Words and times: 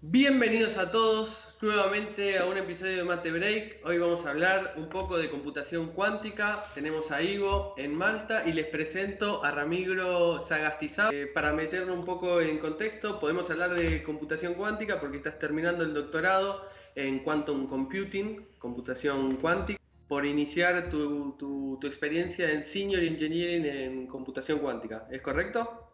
Bienvenidos 0.00 0.76
a 0.76 0.92
todos 0.92 1.56
nuevamente 1.60 2.38
a 2.38 2.44
un 2.44 2.56
episodio 2.56 2.98
de 2.98 3.02
Mate 3.02 3.32
Break. 3.32 3.80
Hoy 3.84 3.98
vamos 3.98 4.24
a 4.24 4.30
hablar 4.30 4.74
un 4.76 4.88
poco 4.88 5.18
de 5.18 5.28
computación 5.28 5.88
cuántica. 5.88 6.64
Tenemos 6.72 7.10
a 7.10 7.20
Ivo 7.20 7.74
en 7.76 7.96
Malta 7.96 8.48
y 8.48 8.52
les 8.52 8.66
presento 8.66 9.44
a 9.44 9.50
Ramiro 9.50 10.38
Sagastizado. 10.38 11.10
Eh, 11.10 11.26
para 11.26 11.52
meterlo 11.52 11.94
un 11.94 12.04
poco 12.04 12.40
en 12.40 12.58
contexto, 12.58 13.18
podemos 13.18 13.50
hablar 13.50 13.74
de 13.74 14.04
computación 14.04 14.54
cuántica 14.54 15.00
porque 15.00 15.16
estás 15.16 15.36
terminando 15.40 15.82
el 15.82 15.92
doctorado 15.92 16.64
en 16.94 17.18
Quantum 17.18 17.66
Computing, 17.66 18.46
computación 18.60 19.34
cuántica, 19.38 19.80
por 20.06 20.24
iniciar 20.24 20.90
tu, 20.90 21.76
experiencia 21.82 22.52
en 22.52 22.62
Senior 22.62 23.02
Engineering 23.02 23.66
en 23.66 24.06
computación 24.06 24.60
cuántica. 24.60 25.08
¿Es 25.10 25.22
correcto? 25.22 25.90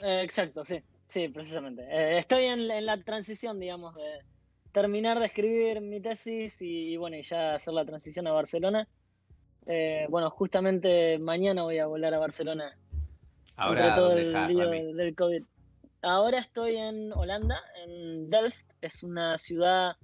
Eh, 0.00 0.22
exacto, 0.24 0.64
sí. 0.64 0.82
Sí, 1.10 1.28
precisamente. 1.28 1.82
Eh, 1.90 2.18
estoy 2.18 2.44
en, 2.44 2.68
la 2.86 2.96
transición, 3.02 3.58
digamos, 3.58 3.96
de 3.96 4.20
terminar 4.70 5.18
de 5.18 5.26
escribir 5.26 5.80
mi 5.80 6.00
tesis 6.00 6.62
y, 6.62 6.96
bueno, 6.96 7.16
y 7.16 7.22
ya 7.22 7.54
hacer 7.54 7.74
la 7.74 7.84
transición 7.84 8.28
a 8.28 8.32
Barcelona. 8.32 8.86
Eh, 9.66 10.06
bueno, 10.08 10.30
justamente 10.30 11.18
mañana 11.18 11.64
voy 11.64 11.78
a 11.78 11.86
volar 11.86 12.14
a 12.14 12.20
Barcelona. 12.20 12.78
Ahora, 13.56 13.96
todo 13.96 14.12
el 14.12 14.32
lío 14.46 14.70
del, 14.70 15.16
COVID. 15.16 15.42
Ahora 16.02 16.38
estoy 16.38 16.76
en 16.76 17.12
Holanda, 17.12 17.60
en 17.84 18.30
Delft. 18.30 18.74
Es 18.80 19.02
una 19.02 19.36
ciudad 19.36 19.96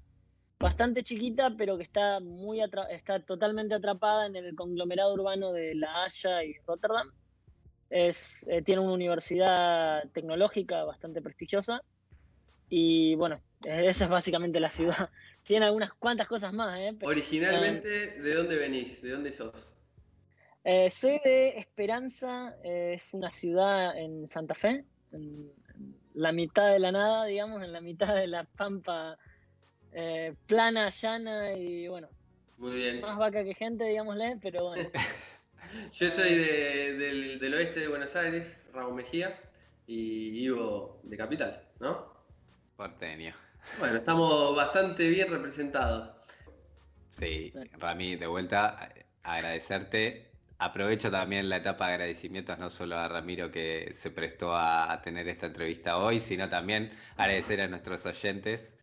bastante 0.58 1.04
chiquita, 1.04 1.54
pero 1.56 1.76
que 1.76 1.84
está 1.84 2.18
muy 2.18 2.60
está 2.90 3.20
totalmente 3.20 3.76
atrapada 3.76 4.26
en 4.26 4.34
el 4.34 4.56
conglomerado 4.56 5.14
urbano 5.14 5.52
de 5.52 5.76
La 5.76 6.02
Haya 6.02 6.42
y 6.42 6.54
Rotterdam. 6.66 7.12
Es, 7.90 8.46
eh, 8.48 8.62
tiene 8.62 8.80
una 8.80 8.92
universidad 8.92 10.08
tecnológica 10.12 10.84
bastante 10.84 11.22
prestigiosa 11.22 11.82
y 12.68 13.14
bueno, 13.14 13.40
esa 13.64 14.04
es 14.04 14.10
básicamente 14.10 14.58
la 14.60 14.70
ciudad. 14.70 15.10
Tiene 15.44 15.66
algunas 15.66 15.92
cuantas 15.92 16.26
cosas 16.26 16.52
más. 16.52 16.80
¿eh? 16.80 16.96
Originalmente, 17.02 18.20
¿de 18.20 18.34
dónde 18.34 18.56
venís? 18.56 19.00
¿De 19.00 19.10
dónde 19.10 19.32
sos? 19.32 19.54
Eh, 20.64 20.90
soy 20.90 21.20
de 21.24 21.50
Esperanza, 21.58 22.56
es 22.64 23.14
una 23.14 23.30
ciudad 23.30 23.96
en 23.96 24.26
Santa 24.26 24.56
Fe, 24.56 24.84
en, 25.12 25.52
la 26.14 26.32
mitad 26.32 26.72
de 26.72 26.80
la 26.80 26.90
nada, 26.90 27.26
digamos, 27.26 27.62
en 27.62 27.72
la 27.72 27.80
mitad 27.80 28.16
de 28.16 28.26
la 28.26 28.42
pampa 28.44 29.16
plana, 30.46 30.90
llana 30.90 31.52
y 31.52 31.86
bueno. 31.86 32.08
Muy 32.58 32.72
bien. 32.72 33.00
Más 33.00 33.16
vaca 33.16 33.44
que 33.44 33.54
gente, 33.54 33.84
digámosle, 33.84 34.38
pero 34.42 34.64
bueno. 34.64 34.90
Yo 35.92 36.10
soy 36.10 36.34
del, 36.34 37.54
oeste 37.54 37.80
de 37.80 37.88
Buenos 37.88 38.14
Aires, 38.16 38.58
Raúl 38.72 38.94
Mejía, 38.94 39.40
y 39.86 40.30
vivo 40.30 41.00
de 41.04 41.16
Capital, 41.16 41.62
¿no? 41.80 42.12
Porteño. 42.76 43.34
Bueno, 43.78 43.96
estamos 43.96 44.54
bastante 44.54 45.08
bien 45.08 45.28
representados. 45.30 46.10
Sí, 47.10 47.52
Rami, 47.78 48.16
de 48.16 48.26
vuelta, 48.26 48.92
agradecerte. 49.22 50.30
Aprovecho 50.58 51.10
también 51.10 51.48
la 51.48 51.58
etapa 51.58 51.88
de 51.88 51.94
agradecimientos, 51.94 52.58
no 52.58 52.70
solo 52.70 52.96
a 52.96 53.08
Ramiro 53.08 53.50
que 53.50 53.92
se 53.94 54.10
prestó 54.10 54.56
a 54.56 55.00
tener 55.02 55.28
esta 55.28 55.46
entrevista 55.46 55.98
hoy, 55.98 56.20
sino 56.20 56.48
también 56.48 56.90
agradecer 57.16 57.60
a 57.60 57.68
nuestros 57.68 58.04
oyentes 58.06 58.78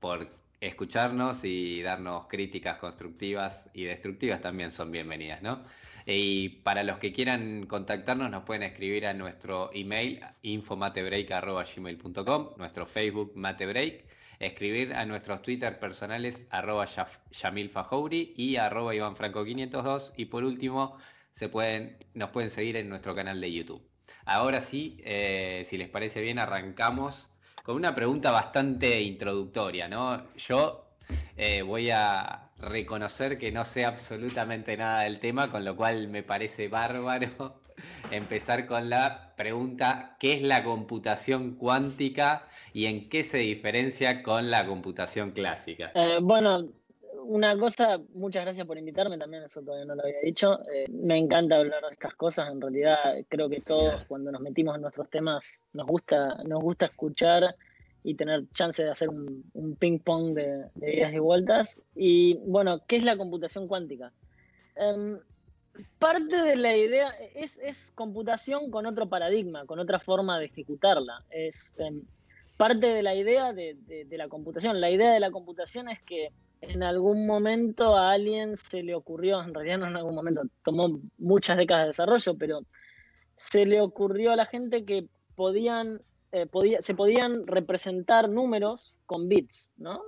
por 0.00 0.28
escucharnos 0.60 1.44
y 1.44 1.82
darnos 1.82 2.26
críticas 2.26 2.78
constructivas 2.78 3.70
y 3.74 3.84
destructivas 3.84 4.40
también 4.40 4.72
son 4.72 4.90
bienvenidas, 4.90 5.42
¿no? 5.42 5.64
Y 6.06 6.50
para 6.62 6.82
los 6.82 6.98
que 6.98 7.12
quieran 7.12 7.66
contactarnos, 7.66 8.30
nos 8.30 8.44
pueden 8.44 8.62
escribir 8.62 9.06
a 9.06 9.14
nuestro 9.14 9.70
email 9.72 10.20
infomatebreak.gmail.com, 10.42 12.48
nuestro 12.58 12.84
Facebook 12.84 13.32
Matebreak, 13.34 14.04
escribir 14.38 14.92
a 14.94 15.06
nuestros 15.06 15.40
Twitter 15.42 15.78
personales 15.78 16.46
arroba 16.50 16.86
Yamil 17.32 17.72
y 18.36 18.56
arroba 18.56 18.94
IvanFranco502 18.94 20.12
y 20.16 20.26
por 20.26 20.44
último 20.44 20.98
se 21.32 21.48
pueden, 21.48 21.96
nos 22.12 22.28
pueden 22.30 22.50
seguir 22.50 22.76
en 22.76 22.88
nuestro 22.88 23.14
canal 23.14 23.40
de 23.40 23.52
YouTube. 23.52 23.82
Ahora 24.26 24.60
sí, 24.60 25.00
eh, 25.04 25.62
si 25.66 25.78
les 25.78 25.88
parece 25.88 26.20
bien, 26.20 26.38
arrancamos 26.38 27.30
con 27.62 27.76
una 27.76 27.94
pregunta 27.94 28.30
bastante 28.30 29.00
introductoria, 29.00 29.88
¿no? 29.88 30.22
Yo 30.36 30.84
eh, 31.36 31.62
voy 31.62 31.90
a 31.90 32.50
reconocer 32.58 33.38
que 33.38 33.52
no 33.52 33.64
sé 33.64 33.84
absolutamente 33.84 34.76
nada 34.76 35.02
del 35.02 35.20
tema, 35.20 35.50
con 35.50 35.64
lo 35.64 35.76
cual 35.76 36.08
me 36.08 36.22
parece 36.22 36.68
bárbaro 36.68 37.60
empezar 38.10 38.66
con 38.66 38.90
la 38.90 39.34
pregunta, 39.36 40.16
¿qué 40.20 40.34
es 40.34 40.42
la 40.42 40.64
computación 40.64 41.56
cuántica 41.56 42.46
y 42.72 42.86
en 42.86 43.08
qué 43.08 43.24
se 43.24 43.38
diferencia 43.38 44.22
con 44.22 44.50
la 44.50 44.66
computación 44.66 45.32
clásica? 45.32 45.92
Eh, 45.94 46.18
bueno, 46.22 46.68
una 47.24 47.56
cosa, 47.56 47.98
muchas 48.14 48.44
gracias 48.44 48.66
por 48.66 48.78
invitarme 48.78 49.18
también, 49.18 49.42
eso 49.44 49.62
todavía 49.62 49.86
no 49.86 49.94
lo 49.94 50.02
había 50.02 50.20
dicho. 50.20 50.60
Eh, 50.72 50.86
me 50.90 51.16
encanta 51.16 51.56
hablar 51.56 51.82
de 51.82 51.92
estas 51.92 52.14
cosas, 52.14 52.50
en 52.50 52.60
realidad 52.60 52.98
creo 53.28 53.48
que 53.48 53.60
todos 53.60 54.04
cuando 54.06 54.30
nos 54.30 54.40
metimos 54.40 54.76
en 54.76 54.82
nuestros 54.82 55.08
temas 55.10 55.60
nos 55.72 55.86
gusta, 55.86 56.42
nos 56.44 56.60
gusta 56.60 56.86
escuchar 56.86 57.54
y 58.04 58.14
tener 58.14 58.44
chance 58.52 58.84
de 58.84 58.90
hacer 58.90 59.08
un, 59.08 59.76
ping 59.78 59.98
pong 59.98 60.34
de, 60.34 60.68
ideas 60.76 61.12
y 61.12 61.18
vueltas. 61.18 61.82
Y 61.96 62.34
bueno, 62.46 62.82
¿qué 62.86 62.96
es 62.96 63.02
la 63.02 63.16
computación 63.16 63.66
cuántica? 63.66 64.12
Em, 64.76 65.18
parte 65.98 66.42
de 66.42 66.56
la 66.56 66.76
idea 66.76 67.08
es, 67.34 67.90
computación 67.94 68.70
con 68.70 68.84
otro 68.84 69.08
paradigma, 69.08 69.64
con 69.64 69.80
otra 69.80 69.98
forma 69.98 70.38
de 70.38 70.44
ejecutarla. 70.44 71.24
Es 71.30 71.72
em, 71.78 72.02
parte 72.58 72.88
de 72.88 73.02
la 73.02 73.14
idea 73.14 73.54
de, 73.54 73.74
de, 73.74 74.18
la 74.18 74.28
computación. 74.28 74.82
La 74.82 74.90
idea 74.90 75.10
de 75.12 75.20
la 75.20 75.30
computación 75.30 75.88
es 75.88 76.00
que 76.02 76.28
en 76.60 76.82
algún 76.82 77.26
momento 77.26 77.96
a 77.96 78.12
alguien 78.12 78.58
se 78.58 78.82
le 78.82 78.94
ocurrió, 78.94 79.42
en 79.42 79.54
realidad 79.54 79.78
no 79.78 79.86
en 79.86 79.96
algún 79.96 80.14
momento, 80.14 80.42
tomó 80.62 81.00
muchas 81.16 81.56
décadas 81.56 81.84
de 81.84 81.88
desarrollo, 81.88 82.36
pero 82.36 82.60
se 83.34 83.64
le 83.64 83.80
ocurrió 83.80 84.32
a 84.32 84.36
la 84.36 84.46
gente 84.46 84.84
que 84.84 85.08
podían 85.34 86.02
eh, 86.34 86.48
se 86.80 86.94
podían 86.96 87.46
representar 87.46 88.28
números 88.28 88.98
con 89.06 89.28
bits, 89.28 89.72
¿no? 89.76 90.02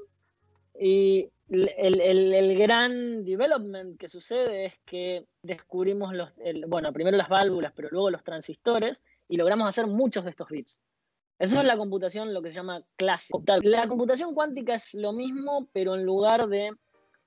Y 0.78 1.30
el, 1.48 2.58
gran 2.58 3.24
development 3.24 3.96
que 3.96 4.08
sucede 4.08 4.64
es 4.64 4.74
que 4.84 5.24
descubrimos 5.42 6.12
los, 6.12 6.32
bueno, 6.66 6.92
primero 6.92 7.16
las 7.16 7.28
válvulas, 7.28 7.72
pero 7.76 7.90
luego 7.92 8.10
los 8.10 8.24
transistores, 8.24 9.04
y 9.28 9.36
logramos 9.36 9.68
hacer 9.68 9.86
muchos 9.86 10.24
de 10.24 10.30
estos 10.30 10.48
bits. 10.48 10.80
Eso 11.38 11.60
es 11.60 11.66
la 11.66 11.76
computación, 11.76 12.34
lo 12.34 12.42
que 12.42 12.48
se 12.48 12.56
llama 12.56 12.82
clásica. 12.96 13.58
La 13.62 13.86
computación 13.86 14.34
cuántica 14.34 14.74
es 14.74 14.94
lo 14.94 15.12
mismo, 15.12 15.68
pero 15.72 15.94
en 15.94 16.04
lugar 16.04 16.48
de 16.48 16.72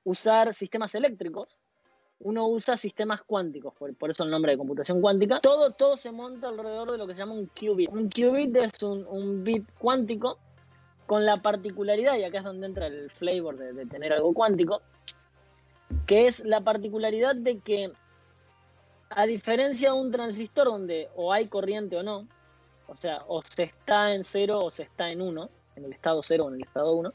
usar 0.04 0.54
sistemas 0.54 0.94
eléctricos, 0.94 1.58
uno 2.22 2.48
usa 2.48 2.76
sistemas 2.76 3.22
cuánticos, 3.24 3.74
por, 3.74 4.10
eso 4.10 4.24
el 4.24 4.30
nombre 4.30 4.52
de 4.52 4.58
computación 4.58 5.00
cuántica. 5.02 5.40
Todo, 5.40 5.72
todo 5.72 5.96
se 5.96 6.12
monta 6.12 6.50
alrededor 6.50 6.92
de 6.92 6.98
lo 6.98 7.08
que 7.08 7.14
se 7.14 7.20
llama 7.20 7.34
un 7.34 7.48
qubit. 7.48 7.90
Un 7.90 8.10
qubit 8.10 8.56
es 8.58 8.84
un, 8.84 9.44
bit 9.44 9.66
cuántico 9.78 10.38
con 11.06 11.26
la 11.26 11.42
particularidad, 11.42 12.18
y 12.18 12.24
acá 12.24 12.40
es 12.40 12.44
donde 12.44 12.68
entra 12.68 12.88
el 12.88 13.10
flavor 13.10 13.58
de, 13.58 13.86
tener 13.86 14.14
algo 14.14 14.34
cuántico, 14.34 14.82
que 16.06 16.28
es 16.28 16.46
la 16.46 16.62
particularidad 16.62 17.36
de 17.36 17.60
que, 17.60 17.92
a 19.10 19.26
diferencia 19.26 19.92
de 19.92 20.00
un 20.00 20.12
transistor 20.12 20.68
donde 20.68 21.10
o 21.16 21.32
hay 21.34 21.48
corriente 21.48 21.96
o 21.98 22.04
no, 22.04 22.28
o 22.88 22.96
sea, 22.96 23.24
o 23.28 23.42
se 23.44 23.64
está 23.64 24.14
en 24.14 24.24
cero 24.24 24.64
o 24.64 24.70
se 24.70 24.84
está 24.84 25.10
en 25.10 25.22
uno, 25.22 25.50
en 25.76 25.86
el 25.86 25.94
estado 25.94 26.22
cero 26.22 26.46
o 26.46 26.50
en 26.50 26.56
el 26.56 26.64
estado 26.64 26.94
uno, 26.94 27.14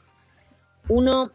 uno 0.89 1.31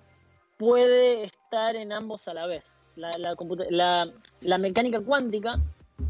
puede 0.61 1.25
estar 1.25 1.75
en 1.75 1.91
ambos 1.91 2.29
a 2.29 2.35
la 2.35 2.47
vez 2.47 2.81
la, 2.97 4.59
mecánica 4.59 5.01
cuántica 5.01 5.59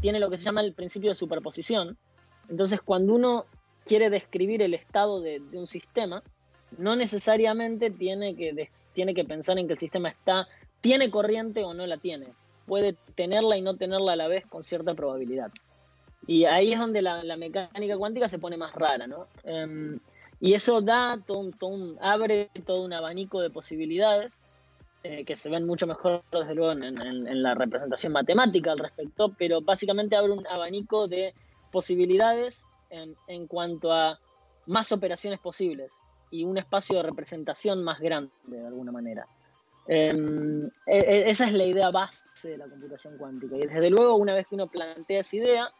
tiene 0.01 0.19
lo 0.19 0.29
que 0.29 0.37
se 0.37 0.43
llama 0.43 0.61
el 0.61 0.73
principio 0.73 1.09
de 1.09 1.15
superposición. 1.15 1.97
Entonces, 2.49 2.81
cuando 2.81 3.13
uno 3.13 3.45
quiere 3.85 4.09
describir 4.09 4.61
el 4.61 4.73
estado 4.73 5.21
de, 5.21 5.41
un 5.53 5.67
sistema, 5.67 6.23
no 6.77 6.95
necesariamente 6.95 7.91
tiene 7.91 8.35
que, 8.35 8.69
tiene 8.93 9.13
que 9.13 9.23
pensar 9.23 9.57
en 9.57 9.67
que 9.67 9.73
el 9.73 9.79
sistema 9.79 10.09
está, 10.09 10.47
tiene 10.81 11.09
corriente 11.09 11.63
o 11.63 11.73
no 11.73 11.85
la 11.85 11.97
tiene. 11.97 12.27
Puede 12.65 12.93
tenerla 13.15 13.57
y 13.57 13.61
no 13.61 13.75
tenerla 13.75 14.13
a 14.13 14.15
la 14.17 14.27
vez 14.27 14.45
con 14.47 14.63
cierta 14.63 14.93
probabilidad. 14.93 15.51
Y 16.27 16.45
ahí 16.45 16.73
es 16.73 16.79
donde 16.79 17.01
la, 17.01 17.23
mecánica 17.35 17.97
cuántica 17.97 18.27
se 18.27 18.39
pone 18.39 18.55
más 18.55 18.73
rara, 18.73 19.07
¿no? 19.07 19.27
Em, 19.43 19.99
y 20.41 20.55
eso 20.55 20.81
da 20.81 21.21
todo 21.25 21.51
abre 22.01 22.49
todo 22.65 22.83
un 22.83 22.93
abanico 22.93 23.41
de 23.41 23.51
posibilidades 23.51 24.43
eh, 25.03 25.23
que 25.23 25.35
se 25.35 25.49
ven 25.49 25.65
mucho 25.65 25.87
mejor, 25.87 26.23
desde 26.31 26.55
luego, 26.55 26.73
en, 26.73 27.43
la 27.43 27.55
representación 27.55 28.13
matemática 28.13 28.71
al 28.71 28.79
respecto, 28.79 29.33
pero 29.37 29.61
básicamente 29.61 30.15
abre 30.15 30.31
un 30.31 30.45
abanico 30.47 31.07
de 31.07 31.33
posibilidades 31.71 32.65
en, 32.89 33.47
cuanto 33.47 33.93
a 33.93 34.19
más 34.65 34.91
operaciones 34.91 35.39
posibles 35.39 35.93
y 36.29 36.43
un 36.43 36.57
espacio 36.57 36.97
de 36.97 37.03
representación 37.03 37.83
más 37.83 37.99
grande, 37.99 38.31
de 38.45 38.67
alguna 38.67 38.91
manera. 38.91 39.27
Em, 39.87 40.67
e, 40.85 40.99
e, 40.99 41.29
esa 41.29 41.47
es 41.47 41.53
la 41.53 41.65
idea 41.65 41.89
base 41.89 42.49
de 42.49 42.57
la 42.57 42.67
computación 42.67 43.17
cuántica. 43.17 43.57
Y 43.57 43.65
desde 43.65 43.89
luego, 43.89 44.15
una 44.15 44.35
vez 44.35 44.45
que 44.47 44.55
uno 44.55 44.67
plantea 44.67 45.21
esa 45.21 45.35
idea, 45.35 45.73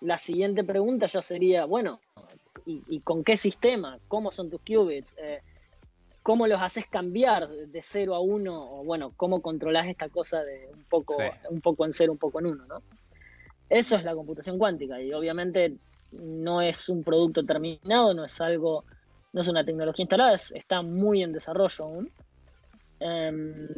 la 0.00 0.18
siguiente 0.18 0.64
pregunta 0.64 1.06
ya 1.06 1.22
sería, 1.22 1.64
bueno, 1.64 2.00
¿y, 2.66 3.00
con 3.00 3.24
qué 3.24 3.36
sistema? 3.36 3.98
¿Cómo 4.08 4.30
son 4.32 4.50
tus 4.50 4.60
qubits? 4.60 5.14
Eh, 5.18 5.40
cómo 6.22 6.46
los 6.48 6.60
haces 6.60 6.86
cambiar 6.86 7.48
de 7.48 7.82
0 7.82 8.14
a 8.14 8.20
1, 8.20 8.80
o 8.80 8.84
bueno, 8.84 9.12
cómo 9.16 9.40
controlas 9.40 9.86
esta 9.86 10.08
cosa 10.08 10.42
de 10.42 10.68
un 10.74 10.84
poco, 10.84 11.16
un 11.50 11.60
poco 11.60 11.86
en 11.86 11.92
0, 11.92 12.12
un 12.12 12.18
poco 12.18 12.40
en 12.40 12.46
1, 12.46 12.66
¿no? 12.66 12.82
Eso 13.68 13.96
es 13.96 14.04
la 14.04 14.14
computación 14.14 14.58
cuántica 14.58 15.00
y 15.00 15.12
obviamente 15.12 15.76
no 16.12 16.62
es 16.62 16.88
un 16.88 17.02
producto 17.02 17.44
terminado, 17.44 18.14
no 18.14 18.24
es 18.24 18.40
algo, 18.40 18.84
no 19.32 19.40
es 19.40 19.48
una 19.48 19.64
tecnología 19.64 20.02
instalada, 20.02 20.34
está 20.34 20.82
muy 20.82 21.22
en 21.22 21.32
desarrollo 21.32 21.84
aún. 21.84 22.10
Em, 22.98 23.68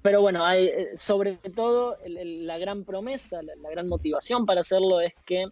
pero 0.00 0.22
bueno, 0.22 0.44
hay, 0.44 0.66
eh, 0.66 0.90
sobre 0.96 1.36
todo 1.36 1.98
la 2.06 2.58
gran 2.58 2.84
promesa, 2.84 3.42
la, 3.42 3.70
gran 3.70 3.88
motivación 3.88 4.46
para 4.46 4.62
hacerlo 4.62 5.00
es 5.00 5.12
que 5.26 5.46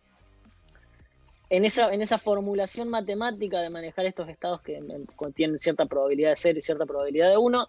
en 1.57 2.03
esa, 2.03 2.19
formulación 2.19 2.89
matemática 2.89 3.61
de 3.61 3.71
manejar 3.71 4.07
estos 4.07 4.29
estados 4.29 4.61
que 4.63 4.81
contienen 5.15 5.59
cierta 5.59 5.87
probabilidad 5.87 6.31
de 6.31 6.37
ser 6.37 6.59
y 6.59 6.61
cierta 6.61 6.85
probabilidad 6.85 7.31
de 7.31 7.37
uno, 7.37 7.69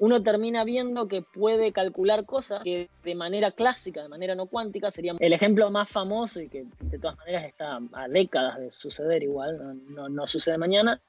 uno 0.00 0.22
termina 0.24 0.64
viendo 0.64 1.06
que 1.06 1.22
puede 1.22 1.70
calcular 1.72 2.26
cosas 2.26 2.64
que 2.64 2.90
de 3.04 3.14
manera 3.14 3.52
clásica, 3.52 4.02
de 4.02 4.08
manera 4.08 4.34
no 4.34 4.46
cuántica, 4.46 4.90
sería 4.90 5.14
el 5.20 5.32
ejemplo 5.32 5.70
más 5.70 5.88
famoso 5.88 6.40
y 6.40 6.48
que 6.48 6.64
de 6.80 6.98
todas 6.98 7.16
maneras 7.18 7.44
está 7.44 7.78
a 7.92 8.08
décadas 8.08 8.58
de 8.58 8.70
suceder 8.70 9.22
igual, 9.22 9.80
no, 9.88 10.26
sucede 10.26 10.58
mañana, 10.58 11.00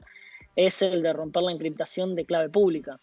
es 0.56 0.84
el 0.84 1.02
de 1.02 1.14
romper 1.14 1.42
la 1.42 1.52
encriptación 1.52 2.16
de 2.16 2.26
clave 2.26 2.50
pública. 2.50 3.00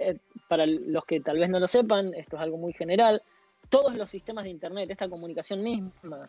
Eh, 0.00 0.18
para 0.48 0.66
los 0.66 1.04
que 1.04 1.20
tal 1.20 1.38
vez 1.38 1.48
no 1.48 1.60
lo 1.60 1.68
sepan, 1.68 2.12
esto 2.14 2.34
es 2.34 2.42
algo 2.42 2.56
muy 2.56 2.72
general, 2.72 3.22
todos 3.68 3.94
los 3.94 4.10
sistemas 4.10 4.44
de 4.44 4.50
Internet, 4.50 4.90
esta 4.90 5.08
comunicación 5.08 5.62
misma, 5.62 6.28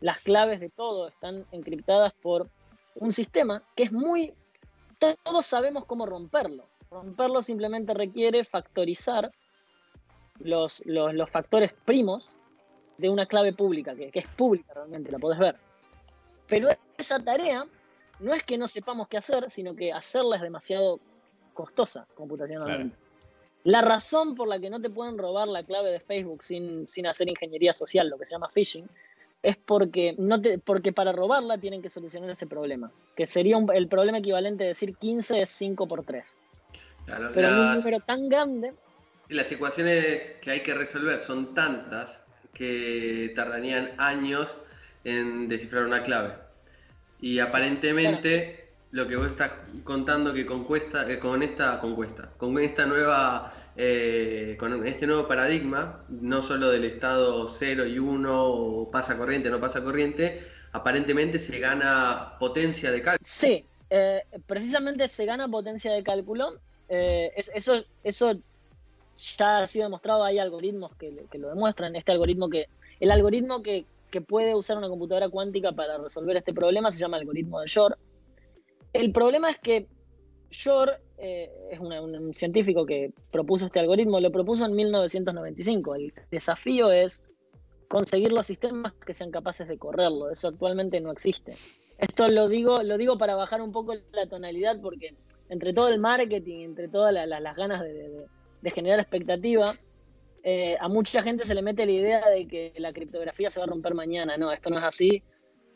las 0.00 0.20
claves 0.20 0.60
de 0.60 0.68
todo 0.68 1.08
están 1.08 1.44
encriptadas 1.52 2.12
por 2.14 2.48
un 2.94 3.12
sistema 3.12 3.62
que 3.74 3.84
es 3.84 3.92
muy... 3.92 4.34
Todos 4.98 5.46
sabemos 5.46 5.84
cómo 5.84 6.06
romperlo. 6.06 6.66
Romperlo 6.90 7.42
simplemente 7.42 7.94
requiere 7.94 8.44
factorizar 8.44 9.30
los, 10.40 10.82
los, 10.86 11.30
factores 11.30 11.72
primos 11.72 12.38
de 12.96 13.08
una 13.08 13.26
clave 13.26 13.52
pública, 13.52 13.94
que, 13.94 14.10
es 14.12 14.28
pública 14.28 14.74
realmente, 14.74 15.12
la 15.12 15.18
podés 15.18 15.38
ver. 15.38 15.56
Pero 16.48 16.68
esa 16.96 17.20
tarea 17.20 17.66
no 18.18 18.34
es 18.34 18.42
que 18.42 18.58
no 18.58 18.66
sepamos 18.66 19.06
qué 19.08 19.18
hacer, 19.18 19.50
sino 19.50 19.76
que 19.76 19.92
hacerla 19.92 20.36
es 20.36 20.42
demasiado 20.42 20.98
costosa 21.54 22.06
computacionalmente. 22.14 22.96
La 23.64 23.82
razón 23.82 24.34
por 24.34 24.48
la 24.48 24.58
que 24.58 24.70
no 24.70 24.80
te 24.80 24.90
pueden 24.90 25.18
robar 25.18 25.46
la 25.46 25.62
clave 25.62 25.90
de 25.90 26.00
Facebook 26.00 26.42
sin, 26.42 26.88
sin 26.88 27.06
hacer 27.06 27.28
ingeniería 27.28 27.72
social, 27.72 28.08
lo 28.08 28.18
que 28.18 28.24
se 28.24 28.32
llama 28.32 28.48
phishing, 28.48 28.88
es 29.42 29.56
porque, 29.56 30.14
no 30.18 30.40
te, 30.40 30.58
porque 30.58 30.92
para 30.92 31.12
robarla 31.12 31.58
tienen 31.58 31.82
que 31.82 31.90
solucionar 31.90 32.30
ese 32.30 32.46
problema, 32.46 32.90
que 33.16 33.26
sería 33.26 33.56
el 33.74 33.88
problema 33.88 34.18
equivalente 34.18 34.64
de 34.64 34.68
decir 34.68 34.96
15 34.96 35.42
es 35.42 35.50
5 35.50 35.86
por 35.86 36.04
3. 36.04 36.24
Pero 37.34 37.48
un 37.48 37.74
número 37.76 38.00
tan 38.00 38.28
grande. 38.28 38.74
Las 39.28 39.50
ecuaciones 39.52 40.22
que 40.42 40.50
hay 40.50 40.60
que 40.60 40.74
resolver 40.74 41.20
son 41.20 41.54
tantas 41.54 42.20
que 42.52 43.32
tardarían 43.34 43.92
años 43.98 44.54
en 45.04 45.48
descifrar 45.48 45.84
una 45.86 46.02
clave. 46.02 46.34
Y 47.20 47.38
aparentemente 47.38 48.68
lo 48.90 49.06
que 49.06 49.16
vos 49.16 49.26
estás 49.26 49.52
contando 49.84 50.32
que 50.32 50.46
con, 50.46 50.66
eh, 50.70 51.18
con 51.18 51.42
esta 51.42 51.78
concuesta, 51.78 52.30
con 52.36 52.58
esta 52.58 52.86
nueva 52.86 53.52
eh, 53.80 54.56
con 54.58 54.84
este 54.84 55.06
nuevo 55.06 55.28
paradigma, 55.28 56.04
no 56.08 56.42
solo 56.42 56.68
del 56.68 56.84
estado 56.84 57.46
0 57.46 57.86
y 57.86 58.00
1, 58.00 58.88
pasa 58.90 59.16
corriente, 59.16 59.50
no 59.50 59.60
pasa 59.60 59.84
corriente, 59.84 60.42
aparentemente 60.72 61.38
se 61.38 61.60
gana 61.60 62.34
potencia 62.40 62.90
de 62.90 63.02
cálculo. 63.02 63.24
Sí, 63.24 63.64
eh, 63.88 64.22
precisamente 64.48 65.06
se 65.06 65.24
gana 65.26 65.46
potencia 65.46 65.92
de 65.92 66.02
cálculo. 66.02 66.58
Eh, 66.88 67.30
eso, 67.36 67.84
eso 68.02 68.32
ya 69.38 69.58
ha 69.58 69.66
sido 69.68 69.84
demostrado, 69.84 70.24
hay 70.24 70.40
algoritmos 70.40 70.96
que, 70.96 71.12
lo 71.34 71.48
demuestran. 71.48 71.94
Este 71.94 72.10
algoritmo 72.10 72.50
que, 72.50 72.66
el 72.98 73.12
algoritmo 73.12 73.62
que, 73.62 73.84
que, 74.10 74.20
puede 74.20 74.56
usar 74.56 74.76
una 74.76 74.88
computadora 74.88 75.28
cuántica 75.28 75.70
para 75.70 75.98
resolver 75.98 76.36
este 76.36 76.52
problema 76.52 76.90
se 76.90 76.98
llama 76.98 77.16
algoritmo 77.16 77.60
de 77.60 77.68
Shor. 77.68 77.96
El 78.92 79.12
problema 79.12 79.50
es 79.50 79.58
que 79.60 79.86
Shor 80.50 80.98
eh, 81.20 81.50
es 81.70 81.80
un 81.80 82.34
científico 82.34 82.86
que 82.86 83.12
propuso 83.30 83.66
este 83.66 83.80
algoritmo, 83.80 84.20
lo 84.20 84.30
propuso 84.30 84.64
en 84.64 84.74
1995. 84.74 85.94
El 85.96 86.14
desafío 86.30 86.92
es 86.92 87.24
conseguir 87.88 88.32
los 88.32 88.46
sistemas 88.46 88.92
que 89.04 89.14
sean 89.14 89.30
capaces 89.30 89.66
de 89.66 89.78
correrlo. 89.78 90.30
Eso 90.30 90.48
actualmente 90.48 91.00
no 91.00 91.10
existe. 91.10 91.56
Esto 91.98 92.28
lo 92.28 92.48
digo, 92.48 92.82
lo 92.84 92.96
digo 92.98 93.18
para 93.18 93.34
bajar 93.34 93.60
un 93.60 93.72
poco 93.72 93.94
la 94.12 94.26
tonalidad 94.26 94.80
porque 94.80 95.16
entre 95.48 95.72
todo 95.72 95.88
el 95.88 95.98
marketing, 95.98 96.60
entre 96.60 96.88
todas 96.88 97.12
las 97.12 97.56
ganas 97.56 97.80
de, 97.80 98.26
generar 98.70 99.00
expectativa, 99.00 99.76
eh, 100.44 100.76
a 100.78 100.88
mucha 100.88 101.22
gente 101.22 101.44
se 101.44 101.54
le 101.54 101.62
mete 101.62 101.86
la 101.86 101.92
idea 101.92 102.30
de 102.30 102.46
que 102.46 102.72
la 102.76 102.92
criptografía 102.92 103.50
se 103.50 103.58
va 103.58 103.64
a 103.64 103.68
romper 103.68 103.94
mañana. 103.94 104.36
No, 104.36 104.52
esto 104.52 104.70
no 104.70 104.78
es 104.78 104.84
así. 104.84 105.22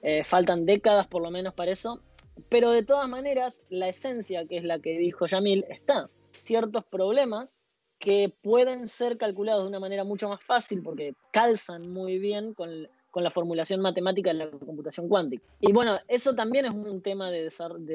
Eh, 0.02 0.22
faltan 0.22 0.66
décadas 0.66 1.08
por 1.08 1.22
lo 1.22 1.30
menos 1.30 1.54
para 1.54 1.72
eso. 1.72 2.00
Pero 2.48 2.70
de 2.70 2.82
todas 2.82 3.08
maneras, 3.08 3.64
la 3.68 3.88
esencia, 3.88 4.46
que 4.46 4.56
es 4.56 4.64
la 4.64 4.78
que 4.78 4.98
dijo 4.98 5.26
Yamil, 5.26 5.64
está. 5.68 6.10
Ciertos 6.30 6.84
problemas 6.84 7.62
que 7.98 8.34
pueden 8.42 8.88
ser 8.88 9.16
calculados 9.16 9.62
de 9.62 9.68
una 9.68 9.78
manera 9.78 10.02
mucho 10.02 10.28
más 10.28 10.42
fácil 10.42 10.82
porque 10.82 11.14
calzan 11.32 11.88
muy 11.88 12.18
bien 12.18 12.52
con, 12.52 12.88
la 13.14 13.30
formulación 13.30 13.80
matemática 13.80 14.30
de 14.30 14.38
la 14.38 14.50
computación 14.50 15.08
cuántica. 15.08 15.44
Y 15.60 15.72
bueno, 15.72 15.98
eso 16.08 16.34
también 16.34 16.66
es 16.66 16.72
un 16.72 17.00
tema 17.00 17.30
de, 17.30 17.44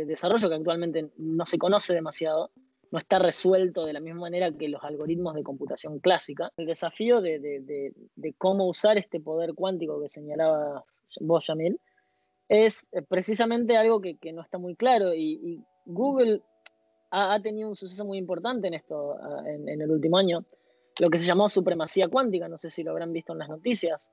desarrollo 0.06 0.50
que 0.50 0.56
actualmente 0.56 1.10
no 1.18 1.46
se 1.46 1.58
conoce 1.58 1.94
demasiado, 1.94 2.52
no 2.90 3.00
está 3.00 3.20
resuelto 3.20 3.86
de 3.86 3.92
la 3.92 4.00
misma 4.00 4.22
manera 4.22 4.50
que 4.52 4.70
los 4.70 4.82
algoritmos 4.84 5.36
de 5.36 5.44
computación 5.44 6.00
clásica. 6.00 6.54
El 6.56 6.68
desafío 6.68 7.20
de, 7.20 7.40
de 7.40 8.34
cómo 8.38 8.68
usar 8.68 8.98
este 8.98 9.20
poder 9.20 9.56
cuántico 9.56 10.00
que 10.00 10.08
señalaba 10.08 10.86
vos, 11.20 11.48
Yamil, 11.48 11.82
es 12.50 12.88
eh, 12.92 13.02
precisamente 13.02 13.78
algo 13.78 14.02
que, 14.02 14.18
no 14.34 14.42
está 14.42 14.58
muy 14.58 14.76
claro 14.76 15.14
y, 15.14 15.64
Google 15.90 16.42
ha, 17.12 17.40
tenido 17.42 17.70
un 17.70 17.78
suceso 17.78 18.04
muy 18.04 18.18
importante 18.18 18.68
en 18.68 18.74
esto 18.74 19.16
ah, 19.22 19.44
en, 19.46 19.82
el 19.82 19.90
último 19.90 20.18
año, 20.18 20.44
lo 21.00 21.10
que 21.10 21.18
se 21.18 21.26
llamó 21.26 21.48
supremacía 21.48 22.10
cuántica, 22.10 22.50
no 22.50 22.58
sé 22.58 22.70
si 22.70 22.84
lo 22.84 22.92
habrán 22.92 23.14
visto 23.14 23.32
en 23.32 23.40
las 23.40 23.48
noticias. 23.48 24.12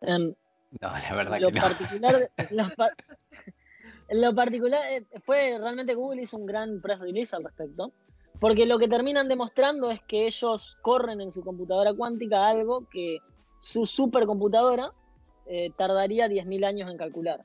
Em, 0.00 0.34
no, 0.80 0.88
la 0.88 1.14
verdad 1.14 1.38
lo 1.38 1.50
que 1.50 1.60
particular, 1.60 2.30
no. 2.50 2.64
lo, 4.08 4.28
lo 4.28 4.34
particular 4.34 4.80
eh, 4.90 5.04
fue 5.24 5.58
realmente 5.58 5.94
Google 5.94 6.22
hizo 6.22 6.38
un 6.38 6.46
gran 6.46 6.80
press 6.80 6.98
release 6.98 7.36
al 7.36 7.44
respecto, 7.44 7.92
porque 8.40 8.64
lo 8.64 8.78
que 8.78 8.88
terminan 8.88 9.28
demostrando 9.28 9.90
es 9.90 10.00
que 10.02 10.26
ellos 10.26 10.78
corren 10.80 11.20
en 11.20 11.30
su 11.30 11.42
computadora 11.42 11.92
cuántica 11.92 12.48
algo 12.48 12.88
que 12.88 13.18
su 13.60 13.84
supercomputadora 13.84 14.92
eh, 15.46 15.70
tardaría 15.76 16.28
10.000 16.28 16.66
años 16.66 16.90
en 16.90 16.96
calcular. 16.96 17.44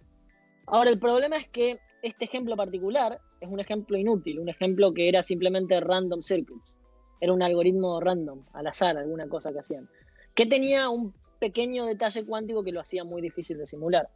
Ahora, 0.68 0.90
el 0.90 1.00
problema 1.00 1.38
es 1.38 1.48
que 1.48 1.80
este 2.02 2.26
ejemplo 2.26 2.56
particular 2.58 3.20
es 3.40 3.50
un 3.50 3.60
ejemplo 3.60 3.98
inútil, 3.98 4.40
un 4.40 4.50
ejemplo 4.50 4.94
que 4.94 5.08
era 5.08 5.24
simplemente 5.24 5.80
random 5.80 6.22
circuits. 6.22 6.78
Era 7.22 7.34
un 7.34 7.42
algoritmo 7.42 8.00
random, 8.02 8.44
al 8.54 8.68
azar, 8.68 8.98
alguna 8.98 9.28
cosa 9.30 9.54
que 9.54 9.60
hacían. 9.60 9.90
Que 10.36 10.46
tenía 10.46 10.90
un 10.90 11.14
pequeño 11.40 11.86
detalle 11.86 12.26
cuántico 12.26 12.64
que 12.64 12.74
lo 12.74 12.82
hacía 12.82 13.06
muy 13.06 13.22
difícil 13.22 13.58
de 13.58 13.66
simular. 13.66 14.10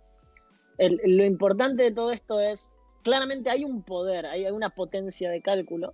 lo 0.77 1.25
importante 1.25 1.83
de 1.83 1.91
todo 1.91 2.11
esto 2.11 2.39
es, 2.41 2.73
claramente 3.03 3.49
hay 3.49 3.63
un 3.63 3.81
poder, 3.83 4.25
hay 4.25 4.45
una 4.47 4.71
potencia 4.71 5.29
de 5.29 5.41
cálculo 5.41 5.93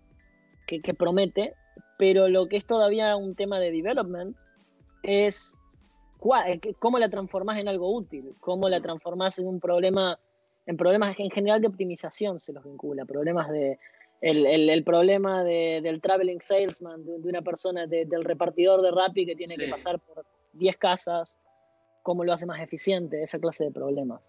que, 0.65 0.93
promete, 0.93 1.53
pero 1.97 2.29
lo 2.29 2.47
que 2.47 2.57
es 2.57 2.65
todavía 2.65 3.15
un 3.15 3.35
tema 3.35 3.59
de 3.59 3.71
development 3.71 4.35
es 5.03 5.55
cómo 6.79 6.99
la 6.99 7.09
transformás 7.09 7.59
en 7.59 7.67
algo 7.67 7.95
útil, 7.95 8.35
cómo 8.39 8.67
la 8.69 8.81
transformás 8.81 9.39
en 9.39 9.47
un 9.47 9.59
problema 9.59 10.19
en 10.67 10.77
problemas 10.77 11.17
en 11.17 11.31
general 11.31 11.61
de 11.61 11.67
optimización 11.67 12.39
se 12.39 12.53
los 12.53 12.63
vincula, 12.63 13.05
problemas 13.05 13.49
de 13.49 13.79
el, 14.21 14.83
problema 14.83 15.43
del 15.43 16.01
traveling 16.01 16.41
salesman, 16.41 17.05
de, 17.05 17.29
una 17.29 17.41
persona, 17.41 17.85
del 17.87 18.23
repartidor 18.23 18.81
de 18.81 18.91
Rappi 18.91 19.25
que 19.25 19.35
tiene 19.35 19.55
que 19.55 19.67
pasar 19.67 19.99
por 19.99 20.25
10 20.53 20.77
casas, 20.77 21.37
cómo 22.01 22.23
lo 22.23 22.33
hace 22.33 22.45
más 22.45 22.61
eficiente, 22.61 23.21
esa 23.21 23.39
clase 23.39 23.65
de 23.65 23.71
problemas. 23.71 24.21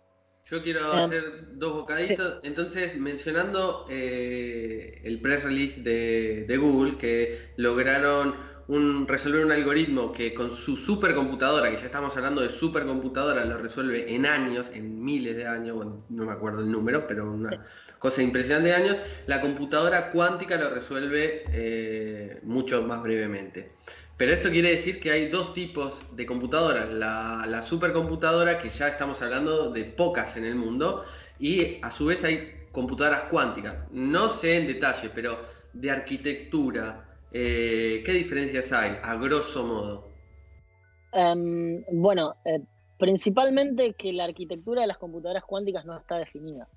Yo 0.44 0.62
quiero 0.62 0.80
em, 0.92 0.98
hacer 1.00 1.58
dos 1.58 1.74
bocaditos. 1.74 2.40
Entonces, 2.42 2.96
mencionando 2.96 3.86
eh, 3.90 5.00
el 5.04 5.20
press 5.20 5.42
release 5.44 5.80
de, 5.80 6.44
de 6.46 6.56
Google, 6.56 6.96
que 6.98 7.38
lograron 7.56 8.34
resolver 8.68 9.44
un 9.44 9.52
algoritmo 9.52 10.12
que 10.12 10.34
con 10.34 10.50
su 10.50 10.76
supercomputadora, 10.76 11.70
que 11.70 11.76
ya 11.76 11.86
estamos 11.86 12.14
hablando 12.16 12.42
de 12.42 12.50
supercomputadora, 12.50 13.44
lo 13.46 13.56
resuelve 13.56 14.14
en 14.14 14.26
años, 14.26 14.70
en 14.74 15.02
miles 15.02 15.36
de 15.36 15.46
años, 15.46 15.86
no 16.10 16.26
me 16.26 16.32
acuerdo 16.32 16.60
el 16.60 16.70
número, 16.70 17.06
pero 17.06 17.32
una 17.32 17.64
cosa 17.98 18.22
impresionante 18.22 18.68
de 18.68 18.74
años, 18.74 18.96
la 19.26 19.40
computadora 19.40 20.10
cuántica 20.10 20.56
lo 20.56 20.68
resuelve 20.68 21.44
eh, 21.50 22.40
mucho 22.42 22.82
más 22.82 23.02
brevemente. 23.02 23.72
Pero 24.18 24.32
esto 24.32 24.50
quiere 24.50 24.70
decir 24.70 25.00
que 25.00 25.12
hay 25.12 25.28
dos 25.28 25.54
tipos 25.54 26.02
de 26.14 26.26
computadoras, 26.26 26.90
la, 26.90 27.46
la 27.48 27.62
supercomputadora, 27.62 28.58
que 28.58 28.68
ya 28.68 28.88
estamos 28.88 29.22
hablando 29.22 29.70
de 29.70 29.84
pocas 29.84 30.36
en 30.36 30.44
el 30.44 30.56
mundo, 30.56 31.06
y 31.38 31.78
a 31.82 31.90
su 31.90 32.06
vez 32.06 32.22
hay 32.22 32.66
computadoras 32.72 33.24
cuánticas. 33.24 33.76
No 33.92 34.28
sé 34.28 34.58
en 34.58 34.66
detalle, 34.66 35.10
pero 35.14 35.38
de 35.72 35.90
arquitectura, 35.90 37.07
eh, 37.32 38.02
¿qué 38.04 38.12
diferencias 38.12 38.72
hay, 38.72 38.98
a 39.02 39.14
grosso 39.16 39.64
modo? 39.64 40.08
Em, 41.12 41.84
bueno, 41.92 42.34
eh, 42.44 42.60
principalmente 42.98 43.94
que 43.94 44.12
la 44.12 44.24
arquitectura 44.24 44.82
de 44.82 44.88
las 44.88 44.98
computadoras 44.98 45.44
cuánticas 45.44 45.84
no 45.84 45.96
está 45.96 46.18
definida. 46.18 46.68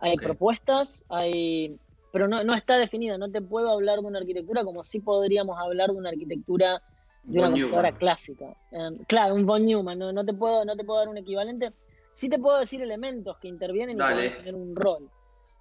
Hay 0.00 0.16
propuestas, 0.16 1.04
hay 1.08 1.78
pero 2.14 2.28
no, 2.28 2.44
no 2.44 2.54
está 2.54 2.78
definida. 2.78 3.18
No 3.18 3.28
te 3.28 3.42
puedo 3.42 3.72
hablar 3.72 3.98
de 3.98 4.06
una 4.06 4.20
arquitectura 4.20 4.62
como 4.62 4.84
si 4.84 5.00
podríamos 5.00 5.58
hablar 5.58 5.90
de 5.90 5.96
una 5.96 6.10
arquitectura 6.10 6.80
de 7.24 7.40
una 7.40 7.50
computadora 7.50 7.90
clásica. 7.90 8.54
Em, 8.70 8.98
claro, 9.08 9.34
un 9.34 9.44
von 9.44 9.64
Neumann, 9.64 9.98
no, 9.98 10.12
no, 10.12 10.24
te 10.24 10.32
puedo, 10.32 10.64
no 10.64 10.76
te 10.76 10.84
puedo 10.84 11.00
dar 11.00 11.08
un 11.08 11.18
equivalente. 11.18 11.72
Sí 12.12 12.28
te 12.28 12.38
puedo 12.38 12.60
decir 12.60 12.80
elementos 12.80 13.36
que 13.38 13.48
intervienen 13.48 13.96
y 13.96 13.98
pueden 13.98 14.36
tener 14.36 14.54
un 14.54 14.76
rol. 14.76 15.10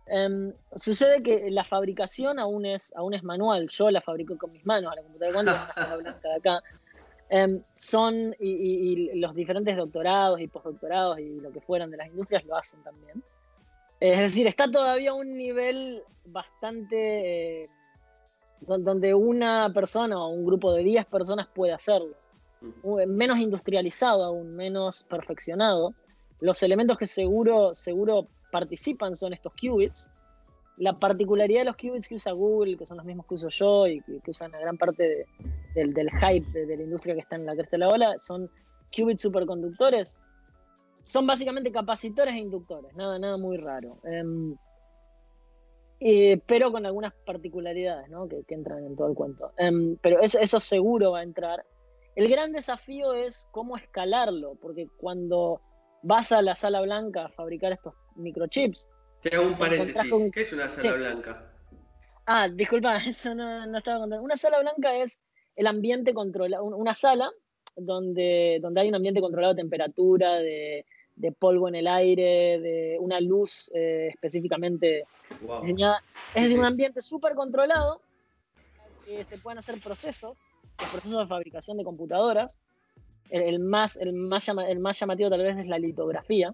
Em, 0.05 0.53
sucede 0.75 1.23
que 1.23 1.49
la 1.49 1.63
fabricación 1.63 2.39
aún 2.39 2.65
es, 2.65 2.93
aún 2.95 3.13
es 3.13 3.23
manual. 3.23 3.67
Yo 3.69 3.89
la 3.89 4.01
fabrico 4.01 4.37
con 4.37 4.51
mis 4.51 4.65
manos, 4.65 4.91
a 4.91 4.95
la 4.95 5.01
computadora 5.01 5.33
cuántica, 5.33 5.63
una 5.63 5.73
sala 5.73 5.97
blanca 5.97 6.29
de 6.29 6.35
acá. 6.35 6.63
Em, 7.29 7.63
son, 7.75 8.35
y, 8.39 8.49
y, 8.49 9.19
los 9.19 9.33
diferentes 9.33 9.75
doctorados 9.75 10.39
y 10.39 10.47
postdoctorados 10.47 11.19
y 11.19 11.39
lo 11.39 11.51
que 11.51 11.61
fueran 11.61 11.89
de 11.89 11.97
las 11.97 12.07
industrias 12.07 12.45
lo 12.45 12.55
hacen 12.55 12.83
también. 12.83 13.23
Es 13.99 14.19
decir, 14.19 14.45
está 14.47 14.69
todavía 14.69 15.11
a 15.11 15.13
un 15.13 15.35
nivel 15.35 16.03
bastante... 16.25 17.63
Eh, 17.63 17.69
donde 18.65 19.13
una 19.13 19.69
persona 19.73 20.23
o 20.23 20.29
un 20.29 20.45
grupo 20.45 20.73
de 20.73 20.83
10 20.83 21.05
personas 21.07 21.47
puede 21.53 21.73
hacerlo. 21.73 22.15
Menos 23.07 23.37
industrializado 23.39 24.23
aún, 24.23 24.55
menos 24.55 25.03
perfeccionado. 25.03 25.93
Los 26.39 26.63
elementos 26.63 26.97
que 26.97 27.07
seguro, 27.07 27.73
seguro 27.73 28.27
participan 28.53 29.15
son 29.15 29.33
estos 29.33 29.51
qubits. 29.59 30.09
La 30.77 30.97
particularidad 30.97 31.61
de 31.61 31.65
los 31.65 31.75
qubits 31.75 32.07
que 32.07 32.15
usa 32.15 32.31
Google, 32.31 32.77
que 32.77 32.85
son 32.85 32.97
los 32.97 33.05
mismos 33.05 33.25
que 33.27 33.33
uso 33.35 33.49
yo 33.49 33.87
y 33.87 34.01
que, 34.01 34.31
usan 34.31 34.51
una 34.51 34.59
gran 34.59 34.77
parte 34.77 35.25
del, 35.75 36.09
hype 36.21 36.47
de, 36.51 36.65
de, 36.65 36.77
la 36.77 36.83
industria 36.83 37.15
que 37.15 37.21
está 37.21 37.35
en 37.35 37.45
la 37.45 37.55
cresta 37.55 37.77
de 37.77 37.79
la 37.79 37.89
ola, 37.89 38.17
son 38.17 38.49
qubits 38.95 39.21
superconductores 39.21 40.17
son 41.03 41.27
básicamente 41.27 41.71
capacitores 41.71 42.33
e 42.33 42.39
inductores, 42.39 42.95
nada, 42.95 43.19
nada 43.19 43.37
muy 43.37 43.57
raro. 43.57 43.97
Em, 44.03 44.55
pero 46.47 46.71
con 46.71 46.85
algunas 46.85 47.13
particularidades 47.25 48.09
¿no? 48.09 48.27
que, 48.27 48.43
entran 48.47 48.85
en 48.85 48.95
todo 48.95 49.09
el 49.09 49.15
cuento. 49.15 49.51
Em, 49.57 49.97
pero 50.01 50.19
eso, 50.21 50.39
eso, 50.39 50.59
seguro 50.59 51.11
va 51.11 51.19
a 51.19 51.23
entrar. 51.23 51.65
El 52.15 52.29
gran 52.29 52.51
desafío 52.51 53.13
es 53.13 53.47
cómo 53.51 53.77
escalarlo, 53.77 54.55
porque 54.61 54.87
cuando 54.97 55.61
vas 56.01 56.31
a 56.31 56.41
la 56.41 56.55
sala 56.55 56.81
blanca 56.81 57.25
a 57.25 57.29
fabricar 57.29 57.71
estos 57.71 57.93
microchips. 58.15 58.87
Te 59.21 59.35
hago 59.35 59.47
un 59.47 59.57
paréntesis. 59.57 60.11
¿Qué 60.33 60.41
es 60.41 60.53
una 60.53 60.69
sala 60.69 60.95
blanca? 60.95 61.49
Ah, 62.25 62.47
disculpa, 62.49 62.95
eso 63.07 63.33
no, 63.35 63.65
no, 63.65 63.77
estaba 63.77 63.99
contando. 63.99 64.23
Una 64.23 64.37
sala 64.37 64.59
blanca 64.59 64.95
es 64.97 65.21
el 65.55 65.67
ambiente 65.67 66.13
controlado, 66.13 66.63
una 66.63 66.93
sala 66.93 67.29
donde, 67.75 68.59
donde 68.61 68.81
hay 68.81 68.89
un 68.89 68.95
ambiente 68.95 69.21
controlado 69.21 69.53
de 69.53 69.61
temperatura, 69.61 70.39
de, 70.39 70.85
de 71.15 71.31
polvo 71.31 71.67
en 71.67 71.75
el 71.75 71.87
aire, 71.87 72.59
de 72.59 72.97
una 72.99 73.19
luz 73.19 73.71
eh, 73.73 74.09
específicamente 74.09 75.05
diseñada. 75.61 76.01
Es 76.33 76.43
decir, 76.43 76.59
un 76.59 76.65
ambiente 76.65 77.01
súper 77.01 77.35
controlado, 77.35 78.01
que 79.05 79.23
se 79.25 79.37
pueden 79.37 79.59
hacer 79.59 79.79
procesos, 79.79 80.37
los 80.79 80.89
procesos 80.89 81.19
de 81.19 81.27
fabricación 81.27 81.77
de 81.77 81.83
computadoras. 81.83 82.59
El, 83.29 83.59
más, 83.59 83.95
el, 83.97 84.13
más 84.13 84.47
el 84.47 84.79
más 84.79 84.99
llamativo 84.99 85.29
tal 85.29 85.41
vez 85.41 85.57
es 85.57 85.65
la 85.65 85.79
litografía, 85.79 86.53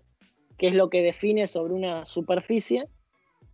que 0.60 0.68
es 0.68 0.74
lo 0.76 0.90
que 0.92 1.02
define 1.02 1.48
sobre 1.48 1.74
una 1.74 2.06
superficie 2.06 2.88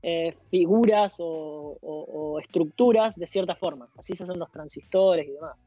eh, 0.01 0.35
figuras 0.51 1.15
o, 1.19 2.37
estructuras 2.43 3.15
de 3.15 3.27
cierta 3.27 3.55
forma. 3.55 3.87
Así 3.97 4.13
se 4.13 4.23
hacen 4.23 4.37
los 4.37 4.51
transistores 4.51 5.27
y 5.27 5.31
demás. 5.31 5.57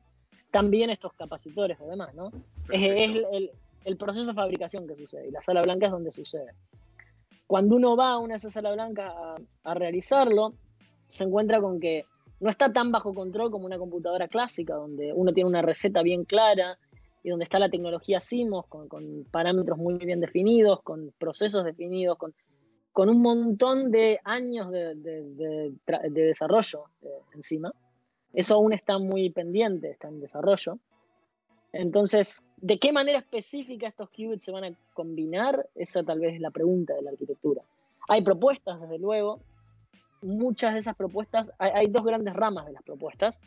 También 0.51 0.91
estos 0.91 1.15
capacitores 1.15 1.79
o 1.81 1.87
demás, 1.87 2.15
¿no? 2.15 2.31
Es, 2.71 2.83
es 2.83 3.17
el, 3.33 3.51
el 3.85 3.97
proceso 3.97 4.27
de 4.27 4.35
fabricación 4.35 4.87
que 4.87 4.97
sucede 4.97 5.29
y 5.29 5.31
la 5.31 5.43
sala 5.43 5.63
blanca 5.63 5.87
es 5.87 5.93
donde 5.93 6.11
sucede. 6.11 6.53
Cuando 7.47 7.77
uno 7.77 7.97
va 7.97 8.09
a 8.09 8.19
una 8.19 8.39
sala 8.39 8.73
blanca 8.73 9.15
a, 9.65 9.75
realizarlo, 9.75 10.53
se 11.07 11.25
encuentra 11.25 11.61
con 11.61 11.81
que 11.81 12.05
no 12.41 12.51
está 12.51 12.73
tan 12.73 12.93
bajo 12.93 13.15
control 13.15 13.51
como 13.51 13.65
una 13.65 13.79
computadora 13.79 14.29
clásica, 14.29 14.75
donde 14.75 15.13
uno 15.15 15.33
tiene 15.33 15.49
una 15.49 15.63
receta 15.63 16.03
bien 16.03 16.25
clara 16.25 16.79
y 17.29 17.31
donde 17.31 17.45
está 17.45 17.59
la 17.59 17.69
tecnología 17.69 18.21
CIMOS 18.21 18.67
con, 18.69 19.27
parámetros 19.31 19.77
muy 19.77 19.99
bien 19.99 20.19
definidos, 20.19 20.81
con 20.83 21.13
procesos 21.19 21.63
definidos, 21.63 22.17
con, 22.17 22.35
con 22.91 23.11
un 23.11 23.21
montón 23.21 23.91
de 23.91 24.19
años 24.25 24.71
de, 24.71 25.75
desarrollo 26.11 26.85
eh, 27.03 27.09
encima. 27.35 27.71
Eso 28.33 28.55
aún 28.55 28.73
está 28.73 28.99
muy 28.99 29.29
pendiente, 29.29 29.91
está 29.91 30.09
en 30.09 30.21
desarrollo. 30.21 30.79
Entonces, 31.73 32.43
¿de 32.57 32.79
qué 32.79 32.95
manera 32.95 33.19
específica 33.19 33.87
estos 33.87 34.09
qubits 34.09 34.47
se 34.47 34.53
van 34.53 34.65
a 34.65 34.73
combinar? 34.95 35.69
Esa 35.75 36.03
tal 36.03 36.21
vez 36.21 36.35
es 36.35 36.41
la 36.41 36.51
pregunta 36.51 36.95
de 36.95 37.03
la 37.03 37.11
arquitectura. 37.11 37.63
Hay 38.09 38.23
propuestas, 38.23 38.81
desde 38.81 38.99
luego. 38.99 39.41
Muchas 40.23 40.73
de 40.73 40.81
esas 40.81 40.97
propuestas, 40.97 41.51
hay, 41.59 41.89
dos 41.89 42.05
grandes 42.05 42.33
ramas 42.33 42.65
de 42.65 42.73
las 42.73 42.83
propuestas. 42.83 43.39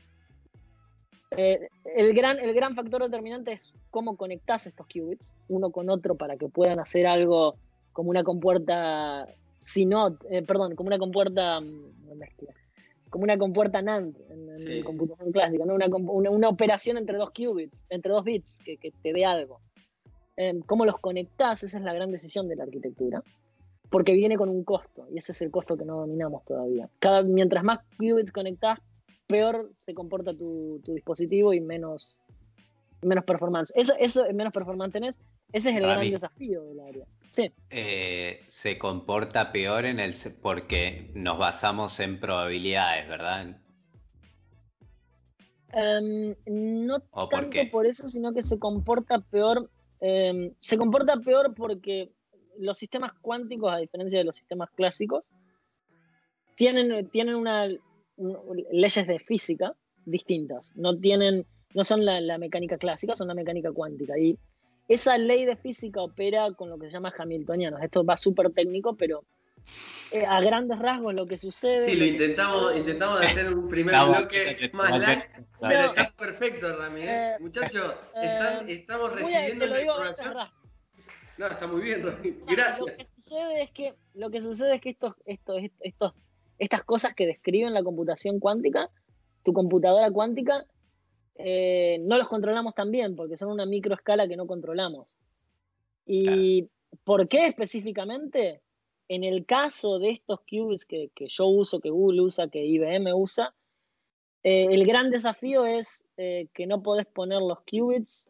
Eh, 1.37 1.69
el, 1.95 2.13
gran, 2.13 2.39
el 2.39 2.53
gran 2.53 2.75
factor 2.75 3.03
determinante 3.03 3.53
es 3.53 3.75
cómo 3.89 4.17
conectas 4.17 4.67
estos 4.67 4.85
qubits 4.87 5.33
uno 5.47 5.69
con 5.69 5.89
otro 5.89 6.15
para 6.15 6.35
que 6.35 6.49
puedan 6.49 6.79
hacer 6.79 7.07
algo 7.07 7.55
como 7.93 8.09
una 8.09 8.23
compuerta 8.23 9.27
eh, 10.29 10.41
perdón, 10.45 10.75
como 10.75 10.87
una 10.87 10.97
compuerta, 10.97 11.61
mm, 11.61 11.93
como 13.09 13.23
una 13.23 13.37
compuerta 13.37 13.81
NAND 13.81 14.15
en, 14.29 14.83
computación 14.83 15.31
clásica, 15.31 15.65
¿no? 15.65 15.75
una, 15.75 16.49
operación 16.49 16.97
entre 16.97 17.17
dos 17.17 17.31
qubits, 17.31 17.85
entre 17.89 18.11
dos 18.11 18.23
bits 18.23 18.59
que, 18.65 18.77
te 18.77 19.13
dé 19.13 19.23
algo. 19.23 19.59
Em, 20.35 20.61
¿Cómo 20.61 20.85
los 20.85 20.97
conectás? 20.97 21.63
Esa 21.63 21.77
es 21.77 21.83
la 21.83 21.93
gran 21.93 22.11
decisión 22.11 22.47
de 22.47 22.55
la 22.55 22.63
arquitectura, 22.63 23.23
porque 23.91 24.13
viene 24.13 24.35
con 24.35 24.49
un 24.49 24.63
costo, 24.63 25.07
y 25.11 25.17
ese 25.17 25.31
es 25.31 25.41
el 25.41 25.51
costo 25.51 25.77
que 25.77 25.85
no 25.85 25.97
dominamos 25.97 26.43
todavía. 26.45 26.89
Cada, 26.99 27.21
mientras 27.21 27.63
más 27.63 27.79
qubits 27.97 28.31
conectás, 28.31 28.79
peor 29.27 29.71
se 29.77 29.93
comporta 29.93 30.33
tu, 30.33 30.81
dispositivo 30.87 31.53
y 31.53 31.59
menos, 31.59 32.15
menos 33.01 33.23
performance. 33.25 33.73
Eso, 33.75 33.93
eso 33.99 34.25
menos 34.33 34.53
performance 34.53 34.93
tenés, 34.93 35.19
ese 35.51 35.71
es 35.71 35.77
el 35.77 35.83
gran 35.83 36.09
desafío 36.09 36.63
del 36.63 36.79
área. 36.79 37.05
Eh, 37.69 38.43
se 38.47 38.77
comporta 38.77 39.51
peor 39.51 39.85
en 39.85 39.99
el 39.99 40.13
porque 40.41 41.11
nos 41.13 41.37
basamos 41.37 41.99
en 41.99 42.19
probabilidades, 42.19 43.07
¿verdad? 43.07 43.57
Em, 45.73 46.35
no 46.45 46.99
tanto 46.99 47.57
por, 47.71 47.85
eso, 47.85 48.09
sino 48.09 48.33
que 48.33 48.41
se 48.41 48.59
comporta 48.59 49.19
peor. 49.19 49.69
Em, 50.01 50.53
se 50.59 50.77
comporta 50.77 51.15
peor 51.17 51.53
porque 51.55 52.11
los 52.57 52.77
sistemas 52.77 53.13
cuánticos, 53.21 53.73
a 53.73 53.77
diferencia 53.77 54.19
de 54.19 54.25
los 54.25 54.35
sistemas 54.35 54.69
clásicos, 54.71 55.29
tienen, 56.55 57.09
tienen 57.09 57.35
una, 57.35 57.69
leyes 58.71 59.07
de 59.07 59.19
física 59.19 59.73
distintas. 60.05 60.73
No 60.75 60.97
tienen, 60.97 61.45
no 61.73 61.83
son 61.83 62.05
la, 62.05 62.21
la, 62.21 62.37
mecánica 62.37 62.77
clásica, 62.77 63.15
son 63.15 63.27
la 63.27 63.33
mecánica 63.33 63.71
cuántica. 63.71 64.17
Y 64.17 64.37
esa 64.87 65.17
ley 65.17 65.45
de 65.45 65.55
física 65.55 66.01
opera 66.01 66.51
con 66.53 66.69
lo 66.69 66.77
que 66.77 66.87
se 66.87 66.93
llama 66.93 67.13
hamiltoniano. 67.17 67.77
Esto 67.79 68.03
va 68.03 68.17
súper 68.17 68.51
técnico, 68.51 68.95
pero 68.95 69.23
eh, 70.11 70.25
a 70.25 70.41
grandes 70.41 70.77
rasgos 70.79 71.13
lo 71.13 71.25
que 71.25 71.37
sucede. 71.37 71.85
Sí, 71.85 71.95
lo 71.95 72.05
intentamos, 72.05 72.75
intentamos 72.75 73.21
hacer 73.21 73.53
un 73.53 73.69
primer 73.69 73.95
bloque 74.09 74.69
más 74.73 74.99
light, 74.99 75.23
pero 75.61 75.85
está 75.85 76.11
perfecto, 76.11 76.75
Rami. 76.77 77.01
¿eh? 77.01 77.05
Eh, 77.07 77.35
Muchachos, 77.39 77.95
estamos 78.67 79.13
recibiendo 79.13 79.67
la 79.67 79.81
información. 79.81 80.33
No, 81.37 81.47
está 81.47 81.65
muy 81.67 81.81
bien, 81.81 82.03
Rami. 82.03 82.37
Gracias. 82.45 82.79
Lo 82.79 82.85
que 82.87 83.07
sucede 83.15 83.63
es 83.63 83.71
que, 83.71 83.95
lo 84.13 84.29
que, 84.29 84.41
sucede 84.41 84.75
es 84.75 84.81
que 84.81 84.89
estos, 84.89 85.15
estos, 85.25 85.61
estos, 85.79 86.13
estas 86.61 86.83
cosas 86.83 87.15
que 87.15 87.25
describen 87.25 87.73
la 87.73 87.81
computación 87.81 88.39
cuántica, 88.39 88.91
tu 89.41 89.51
computadora 89.51 90.11
cuántica, 90.11 90.63
eh, 91.33 91.97
no 92.01 92.19
los 92.19 92.29
controlamos 92.29 92.75
tan 92.75 92.91
bien 92.91 93.15
porque 93.15 93.35
son 93.35 93.49
una 93.49 93.65
microescala 93.65 94.27
que 94.27 94.37
no 94.37 94.45
controlamos. 94.45 95.15
¿Y 96.05 96.69
por 97.03 97.27
qué 97.27 97.47
específicamente? 97.47 98.61
En 99.07 99.23
el 99.23 99.43
caso 99.47 99.97
de 99.97 100.11
estos 100.11 100.41
qubits 100.41 100.85
que, 100.85 101.09
yo 101.17 101.47
uso, 101.47 101.79
que 101.79 101.89
Google 101.89 102.21
usa, 102.21 102.47
que 102.47 102.63
IBM 102.63 103.11
usa, 103.15 103.55
eh, 104.43 104.67
el 104.69 104.85
gran 104.85 105.09
desafío 105.09 105.65
es 105.65 106.05
eh, 106.17 106.47
que 106.53 106.67
no 106.67 106.83
podés 106.83 107.07
poner 107.07 107.41
los 107.41 107.61
qubits 107.61 108.29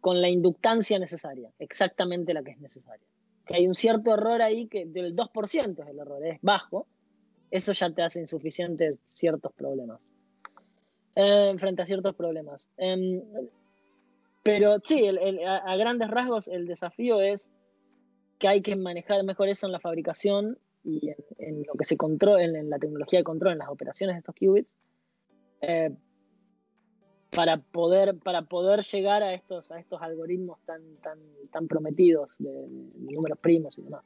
con 0.00 0.22
la 0.22 0.30
inductancia 0.30 0.98
necesaria, 0.98 1.52
exactamente 1.58 2.34
la 2.34 2.42
que 2.42 2.52
es 2.52 2.58
necesaria. 2.58 3.06
Que 3.44 3.56
hay 3.56 3.66
un 3.66 3.74
cierto 3.74 4.14
error 4.14 4.42
ahí 4.42 4.66
que 4.66 4.86
del 4.86 5.16
2% 5.16 5.82
es 5.82 5.88
el 5.88 5.98
error, 5.98 6.24
es 6.24 6.38
bajo, 6.42 6.86
eso 7.50 7.72
ya 7.72 7.90
te 7.90 8.02
hace 8.02 8.20
insuficientes 8.20 8.98
ciertos 9.06 9.52
problemas. 9.52 10.06
Eh, 11.16 11.54
frente 11.58 11.82
a 11.82 11.86
ciertos 11.86 12.14
problemas. 12.14 12.68
Em, 12.76 13.20
pero 14.42 14.78
sí, 14.82 15.06
a, 15.46 15.76
grandes 15.76 16.08
rasgos 16.08 16.48
el 16.48 16.66
desafío 16.66 17.20
es 17.20 17.52
que 18.38 18.48
hay 18.48 18.62
que 18.62 18.76
manejar 18.76 19.22
mejor 19.24 19.48
eso 19.48 19.66
en 19.66 19.72
la 19.72 19.80
fabricación 19.80 20.58
y 20.82 21.10
en, 21.38 21.62
lo 21.64 21.74
que 21.74 21.84
se 21.84 21.96
controla, 21.96 22.42
en, 22.42 22.70
la 22.70 22.78
tecnología 22.78 23.18
de 23.18 23.24
control, 23.24 23.52
en 23.52 23.58
las 23.58 23.68
operaciones 23.68 24.14
de 24.14 24.20
estos 24.20 24.34
qubits, 24.34 24.78
eh, 25.60 25.90
para, 27.30 27.58
poder, 27.58 28.18
para 28.18 28.42
poder 28.42 28.82
llegar 28.82 29.22
a 29.22 29.32
estos, 29.32 29.70
a 29.70 29.78
estos 29.78 30.00
algoritmos 30.02 30.58
tan, 30.64 30.80
tan, 30.96 31.18
tan 31.52 31.66
prometidos 31.68 32.36
de, 32.38 32.66
números 32.98 33.38
primos 33.38 33.78
y 33.78 33.82
demás. 33.82 34.04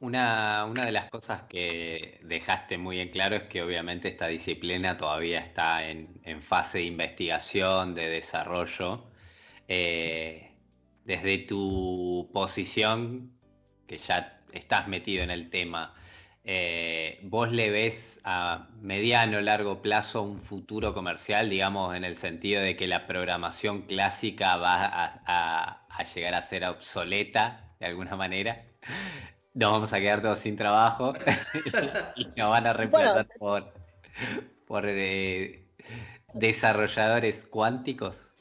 Una, 0.00 0.66
una, 0.68 0.84
de 0.84 0.90
las 0.90 1.10
cosas 1.10 1.44
que 1.44 2.18
dejaste 2.24 2.76
muy 2.76 2.98
en 2.98 3.10
claro 3.10 3.36
es 3.36 3.44
que 3.44 3.62
obviamente 3.62 4.08
esta 4.08 4.26
disciplina 4.26 4.96
todavía 4.96 5.38
está 5.38 5.88
en, 5.88 6.20
en 6.24 6.42
fase 6.42 6.78
de 6.78 6.84
investigación, 6.84 7.94
de 7.94 8.08
desarrollo. 8.08 9.04
Eh, 9.68 10.50
desde 11.04 11.38
tu 11.38 12.28
posición, 12.32 13.32
que 13.86 13.96
ya 13.96 14.40
estás 14.52 14.88
metido 14.88 15.22
en 15.22 15.30
el 15.30 15.50
tema, 15.50 15.94
eh, 16.44 17.20
¿vos 17.22 17.52
le 17.52 17.70
ves 17.70 18.20
a 18.24 18.68
mediano 18.80 19.38
o 19.38 19.40
largo 19.40 19.80
plazo 19.80 20.22
un 20.22 20.40
futuro 20.40 20.92
comercial, 20.92 21.48
digamos, 21.48 21.94
en 21.94 22.04
el 22.04 22.16
sentido 22.16 22.62
de 22.62 22.76
que 22.76 22.88
la 22.88 23.06
programación 23.06 23.82
clásica 23.82 24.56
va 24.56 25.22
a, 25.24 26.04
llegar 26.14 26.34
a 26.34 26.42
ser 26.42 26.64
obsoleta 26.64 27.74
de 27.78 27.86
alguna 27.86 28.16
manera? 28.16 28.64
Nos 29.54 29.70
vamos 29.70 29.92
a 29.92 30.00
quedar 30.00 30.22
todos 30.22 30.38
sin 30.38 30.56
trabajo 30.56 31.12
y 32.16 32.24
nos 32.40 32.50
van 32.50 32.66
a 32.66 32.72
reemplazar 32.72 33.28
por, 33.38 33.70
por 34.66 34.86
eh, 34.88 35.66
desarrolladores 36.32 37.44
cuánticos. 37.44 38.32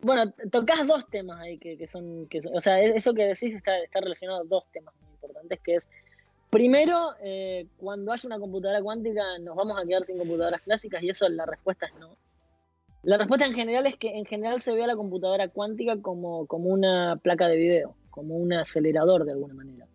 Bueno, 0.00 0.32
tocas 0.52 0.86
dos 0.86 1.10
temas 1.10 1.40
ahí 1.40 1.58
que, 1.58 1.84
son, 1.88 2.28
que, 2.28 2.38
o 2.54 2.60
sea, 2.60 2.78
eso 2.78 3.14
que 3.14 3.26
decís 3.26 3.52
está, 3.52 3.76
está 3.80 3.98
relacionado 3.98 4.42
a 4.42 4.44
dos 4.44 4.64
temas 4.70 4.94
muy 5.00 5.10
importantes, 5.10 5.58
que 5.64 5.74
es, 5.74 5.88
primero, 6.50 7.12
eh, 7.22 7.66
cuando 7.76 8.12
haya 8.12 8.26
una 8.26 8.38
computadora 8.38 8.82
cuántica, 8.82 9.22
nos 9.40 9.56
vamos 9.56 9.78
a 9.80 9.86
quedar 9.86 10.04
sin 10.04 10.18
computadoras 10.18 10.60
clásicas 10.62 11.02
y 11.02 11.10
eso 11.10 11.28
la 11.28 11.46
respuesta 11.46 11.86
es 11.86 11.92
no. 11.98 12.16
La 13.02 13.16
respuesta 13.16 13.46
en 13.46 13.54
general 13.54 13.86
es 13.86 13.96
que 13.96 14.18
en 14.18 14.24
general 14.24 14.60
se 14.60 14.72
ve 14.72 14.84
a 14.84 14.86
la 14.86 14.96
computadora 14.96 15.48
cuántica 15.48 16.00
como, 16.02 16.46
como 16.46 16.68
una 16.70 17.16
placa 17.22 17.46
de 17.48 17.56
video, 17.56 17.94
como 18.10 18.36
un 18.36 18.52
acelerador 18.52 19.24
de 19.24 19.32
alguna 19.32 19.54
manera, 19.54 19.86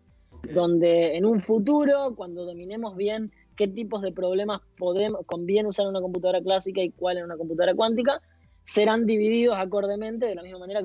donde 0.52 1.16
en 1.16 1.26
un 1.26 1.40
futuro, 1.40 2.14
cuando 2.16 2.44
dominemos 2.44 2.96
bien 2.96 3.30
qué 3.56 3.68
tipos 3.68 4.02
de 4.02 4.12
problemas 4.12 4.62
podemos, 4.76 5.20
conviene 5.26 5.68
usar 5.68 5.86
una 5.86 6.00
computadora 6.00 6.40
clásica 6.40 6.80
y 6.80 6.90
cuál 6.90 7.18
en 7.18 7.24
una 7.24 7.36
computadora 7.36 7.74
cuántica, 7.74 8.20
serán 8.64 9.06
divididos 9.06 9.56
acordemente 9.58 10.26
de 10.26 10.34
la 10.34 10.42
misma 10.42 10.60
manera 10.60 10.80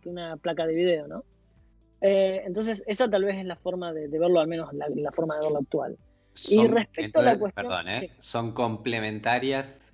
que 0.00 0.08
una, 0.08 0.36
placa 0.36 0.66
de 0.66 0.74
video, 0.74 1.08
¿no? 1.08 1.24
Eh, 2.06 2.42
entonces, 2.44 2.84
esa 2.86 3.08
tal 3.08 3.24
vez 3.24 3.38
es 3.38 3.46
la 3.46 3.56
forma 3.56 3.94
de, 3.94 4.08
verlo, 4.08 4.38
al 4.38 4.46
menos 4.46 4.68
la, 4.74 5.10
forma 5.10 5.36
de 5.36 5.40
verlo 5.40 5.58
actual. 5.60 5.96
y 6.50 6.66
respecto 6.66 7.20
a 7.20 7.22
la 7.22 7.38
cuestión... 7.38 7.66
Perdón, 7.66 7.88
¿eh? 7.88 8.10
Son 8.18 8.52
complementarias, 8.52 9.90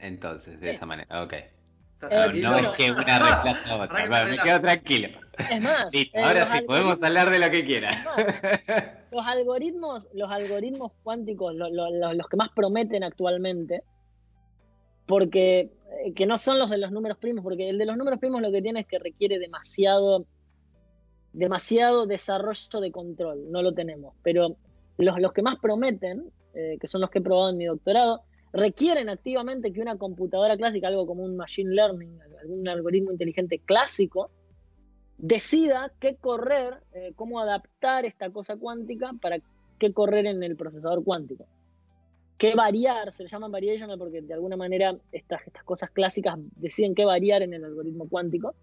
entonces, 0.00 0.60
de 0.60 0.72
esa 0.72 0.86
manera. 0.86 1.22
Ok. 1.22 1.34
Eh, 1.34 2.42
no, 2.42 2.56
es 2.56 2.68
que 2.70 2.90
una 2.90 3.18
reemplaza 3.20 3.74
a 3.74 3.84
otra. 3.84 4.26
me 4.26 4.36
quedo 4.38 4.60
tranquilo. 4.60 5.08
Es 5.48 5.60
más, 5.60 5.86
Listo, 5.92 6.18
ahora 6.18 6.46
sí, 6.46 6.62
podemos 6.62 7.00
hablar 7.04 7.30
de 7.30 7.38
lo 7.38 7.50
que 7.52 7.64
quieran. 7.64 7.94
los 9.12 9.24
algoritmos, 9.24 10.08
los 10.14 10.28
algoritmos 10.28 10.94
cuánticos, 11.04 11.54
los 11.54 12.26
que 12.28 12.36
más 12.36 12.50
prometen 12.56 13.04
actualmente, 13.04 13.84
porque 15.06 15.70
eh, 16.04 16.12
que 16.12 16.26
no 16.26 16.38
son 16.38 16.58
los 16.58 16.70
de 16.70 16.78
los 16.78 16.90
números 16.90 17.18
primos, 17.18 17.44
porque 17.44 17.68
el 17.68 17.78
de 17.78 17.86
los 17.86 17.96
números 17.96 18.18
primos 18.18 18.42
lo 18.42 18.50
que 18.50 18.62
tiene 18.62 18.80
es 18.80 18.86
que 18.88 18.98
requiere 18.98 19.38
demasiado, 19.38 20.26
demasiado 21.36 22.06
desarrollo 22.06 22.80
de 22.80 22.90
control, 22.90 23.52
no 23.52 23.60
lo 23.60 23.74
tenemos, 23.74 24.14
pero 24.22 24.56
los, 24.96 25.20
los 25.20 25.32
que 25.34 25.42
más 25.42 25.58
prometen, 25.60 26.32
eh, 26.54 26.78
que 26.80 26.88
son 26.88 27.02
los 27.02 27.10
que 27.10 27.18
he 27.18 27.22
probado 27.22 27.50
en 27.50 27.58
mi 27.58 27.66
doctorado, 27.66 28.22
requieren 28.54 29.10
activamente 29.10 29.70
que 29.70 29.82
una 29.82 29.98
computadora 29.98 30.56
clásica, 30.56 30.88
algo 30.88 31.06
como 31.06 31.24
un 31.24 31.36
machine 31.36 31.74
learning, 31.74 32.18
algún 32.40 32.66
algoritmo 32.66 33.12
inteligente 33.12 33.58
clásico, 33.58 34.30
decida 35.18 35.92
qué 36.00 36.16
correr, 36.16 36.80
eh, 36.94 37.12
cómo 37.16 37.38
adaptar 37.38 38.06
esta 38.06 38.30
cosa 38.30 38.56
cuántica 38.56 39.12
para 39.20 39.38
qué 39.78 39.92
correr 39.92 40.24
en 40.24 40.42
el 40.42 40.56
procesador 40.56 41.04
cuántico. 41.04 41.44
Qué 42.38 42.54
variar, 42.54 43.12
se 43.12 43.24
le 43.24 43.28
llaman 43.28 43.52
variational 43.52 43.98
porque 43.98 44.22
de 44.22 44.32
alguna 44.32 44.56
manera 44.56 44.96
estas, 45.12 45.46
estas 45.46 45.64
cosas 45.64 45.90
clásicas 45.90 46.38
deciden 46.56 46.94
qué 46.94 47.04
variar 47.04 47.42
en 47.42 47.52
el 47.52 47.64
algoritmo 47.64 48.08
cuántico 48.08 48.54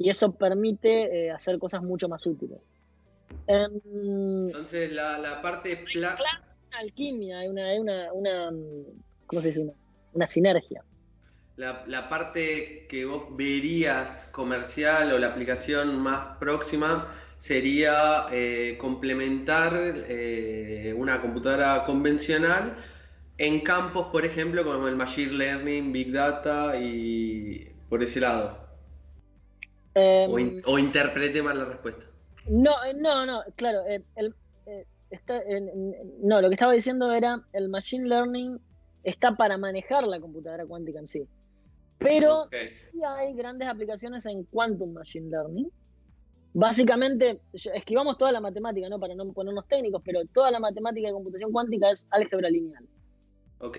y 0.00 0.08
eso 0.08 0.32
permite 0.32 1.26
eh, 1.26 1.30
hacer 1.30 1.58
cosas 1.58 1.82
mucho 1.82 2.08
más 2.08 2.26
útiles. 2.26 2.58
Em, 3.46 4.46
Entonces 4.46 4.92
la, 4.92 5.18
la 5.18 5.42
parte... 5.42 5.84
Pla... 5.92 6.16
Alquimia, 6.72 7.40
hay 7.40 7.48
una, 7.48 7.74
una, 7.74 8.12
una, 8.12 8.52
¿cómo 9.26 9.42
se 9.42 9.48
dice? 9.48 9.66
Una, 10.12 10.26
sinergia. 10.26 10.82
La, 11.56 11.84
la, 11.86 12.08
parte 12.08 12.86
que 12.88 13.04
vos 13.04 13.24
verías 13.36 14.28
comercial 14.32 15.12
o 15.12 15.18
la 15.18 15.26
aplicación 15.26 15.98
más 15.98 16.38
próxima 16.38 17.08
sería 17.38 18.26
eh, 18.30 18.76
complementar 18.78 19.72
eh, 19.76 20.94
una 20.96 21.20
computadora 21.20 21.84
convencional 21.84 22.76
en 23.36 23.60
campos, 23.60 24.06
por 24.12 24.24
ejemplo, 24.24 24.64
como 24.64 24.88
el 24.88 24.96
Machine 24.96 25.32
Learning, 25.32 25.92
Big 25.92 26.12
Data 26.12 26.78
y 26.78 27.72
por 27.88 28.02
ese 28.02 28.20
lado. 28.20 28.69
O, 29.94 30.38
em, 30.38 30.62
interprete 30.78 31.42
mal 31.42 31.58
la 31.58 31.64
respuesta. 31.64 32.04
No, 32.46 32.72
eh, 32.84 32.94
no, 32.94 33.26
no, 33.26 33.42
claro. 33.56 33.80
Eh, 33.86 34.02
eh, 34.16 35.72
no, 36.22 36.40
lo 36.40 36.48
que 36.48 36.54
estaba 36.54 36.72
diciendo 36.72 37.12
era 37.12 37.44
el 37.52 37.68
Machine 37.68 38.08
Learning 38.08 38.58
está 39.02 39.36
para 39.36 39.58
manejar 39.58 40.06
la 40.06 40.20
computadora 40.20 40.66
cuántica 40.66 41.00
en 41.00 41.06
sí. 41.06 41.26
Pero 41.98 42.48
sí 42.70 42.98
hay 43.06 43.34
grandes 43.34 43.68
aplicaciones 43.68 44.24
en 44.26 44.44
Quantum 44.44 44.92
Machine 44.92 45.28
Learning. 45.28 45.70
Básicamente, 46.52 47.40
esquivamos 47.52 48.18
toda 48.18 48.32
la 48.32 48.40
matemática, 48.40 48.88
¿no? 48.88 48.98
Para 48.98 49.14
no 49.14 49.32
ponernos 49.32 49.68
técnicos, 49.68 50.02
pero 50.04 50.24
toda 50.32 50.50
la 50.50 50.58
matemática 50.58 51.08
de 51.08 51.14
computación 51.14 51.52
cuántica 51.52 51.90
es 51.90 52.06
álgebra 52.10 52.48
lineal. 52.50 52.88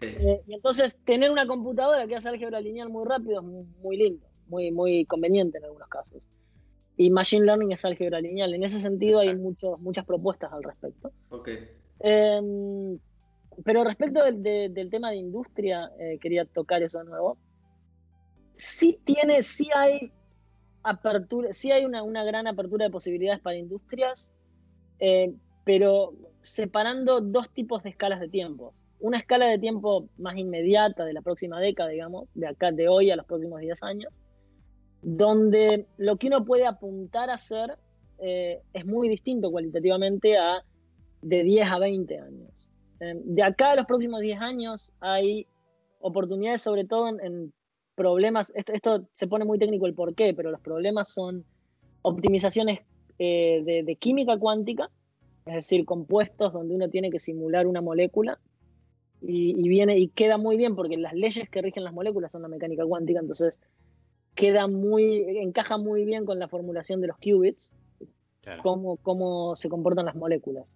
Eh, 0.02 0.44
y 0.46 0.54
entonces 0.54 0.98
tener 1.04 1.32
una 1.32 1.48
computadora 1.48 2.06
que 2.06 2.16
hace 2.16 2.30
álgebra 2.30 2.62
lineal 2.62 2.90
muy 2.90 3.04
rápido 3.08 3.42
es 3.42 3.48
muy, 3.82 3.98
lindo, 3.98 4.28
muy, 4.52 4.72
muy 4.72 5.06
conveniente 5.06 5.58
en 5.58 5.66
algunos 5.66 5.88
casos. 5.88 6.22
Y 6.98 7.10
Machine 7.10 7.46
Learning 7.46 7.72
es 7.72 7.84
álgebra 7.86 8.20
lineal. 8.20 8.54
En 8.54 8.64
ese 8.64 8.80
sentido 8.80 9.20
hay 9.20 9.34
muchos, 9.36 9.80
muchas 9.80 10.06
propuestas 10.06 10.52
al 10.52 10.62
respecto. 10.62 11.12
Em, 12.00 13.00
pero 13.64 13.84
respecto 13.84 14.24
del, 14.24 14.90
tema 14.90 15.10
de 15.10 15.16
industria, 15.16 15.90
eh, 16.00 16.20
quería 16.20 16.46
tocar 16.46 16.84
eso 16.84 17.00
de 17.00 17.06
nuevo. 17.06 17.38
Sí 18.58 19.00
tiene, 19.04 19.42
sí 19.42 19.70
hay 19.74 20.12
apertura, 20.84 21.54
sí 21.54 21.72
hay 21.72 21.86
una, 21.86 22.04
una 22.04 22.24
gran 22.24 22.46
apertura 22.46 22.86
de 22.86 22.92
posibilidades 22.92 23.40
para 23.40 23.56
industrias, 23.56 24.32
eh, 25.00 25.34
pero 25.64 26.14
separando 26.42 27.22
dos 27.22 27.50
tipos 27.54 27.84
de 27.84 27.92
escalas 27.92 28.20
de 28.20 28.28
tiempos 28.28 28.74
una 29.02 29.18
escala 29.18 29.48
de 29.48 29.58
tiempo 29.58 30.08
más 30.18 30.38
inmediata 30.38 31.04
de 31.06 31.14
la 31.14 31.22
próxima 31.22 31.60
década, 31.60 31.90
digamos, 31.90 32.30
de 32.34 32.48
acá, 32.48 32.72
de 32.72 32.88
hoy 32.88 33.10
a 33.10 33.16
los 33.16 33.26
próximos 33.26 33.60
10 33.60 33.84
años, 33.84 34.14
donde 35.02 35.88
lo 35.98 36.18
que 36.18 36.28
uno 36.28 36.46
puede 36.46 36.66
apuntar 36.66 37.30
a 37.30 37.36
hacer 37.36 37.78
eh, 38.20 38.62
es 38.74 38.86
muy 38.86 39.10
distinto 39.10 39.52
cualitativamente 39.52 40.38
a 40.38 40.64
de 41.22 41.44
10 41.44 41.72
a 41.72 41.80
20 41.80 42.20
años. 42.20 42.70
Eh, 43.00 43.20
de 43.24 43.44
acá 43.44 43.72
a 43.72 43.76
los 43.76 43.86
próximos 43.86 44.22
10 44.22 44.40
años 44.42 44.94
hay 45.00 45.48
oportunidades 46.00 46.62
sobre 46.62 46.86
todo 46.86 47.08
en, 47.08 47.54
problemas, 47.96 48.52
esto, 48.56 49.08
se 49.14 49.28
pone 49.28 49.46
muy 49.46 49.60
técnico 49.60 49.86
el 49.86 49.94
por 49.94 50.16
qué, 50.16 50.34
pero 50.34 50.50
los 50.50 50.62
problemas 50.62 51.14
son 51.14 51.46
optimizaciones 52.02 52.80
eh, 53.20 53.62
de, 53.64 53.84
de 53.84 53.96
química 53.96 54.38
cuántica, 54.40 54.90
es 55.46 55.56
decir, 55.56 55.86
compuestos 55.86 56.54
donde 56.54 56.74
uno 56.74 56.90
tiene 56.90 57.12
que 57.12 57.20
simular 57.20 57.68
una 57.68 57.82
molécula 57.82 58.40
y, 59.22 59.70
viene 59.70 59.98
y 59.98 60.08
queda 60.08 60.38
muy 60.38 60.58
bien 60.58 60.76
porque 60.76 60.98
las 60.98 61.14
leyes 61.14 61.50
que 61.50 61.62
rigen 61.62 61.84
las 61.84 61.94
moléculas 61.94 62.32
son 62.32 62.42
la 62.42 62.48
mecánica 62.48 62.86
cuántica, 62.86 63.20
entonces 63.20 63.60
queda 64.36 64.68
muy, 64.68 65.38
encaja 65.40 65.78
muy 65.78 66.06
bien 66.06 66.26
con 66.26 66.40
la 66.40 66.48
formulación 66.48 67.02
de 67.02 67.08
los 67.08 67.18
qubits, 67.18 67.74
cómo, 68.64 69.56
se 69.56 69.70
comportan 69.70 70.06
las 70.06 70.16
moléculas. 70.16 70.72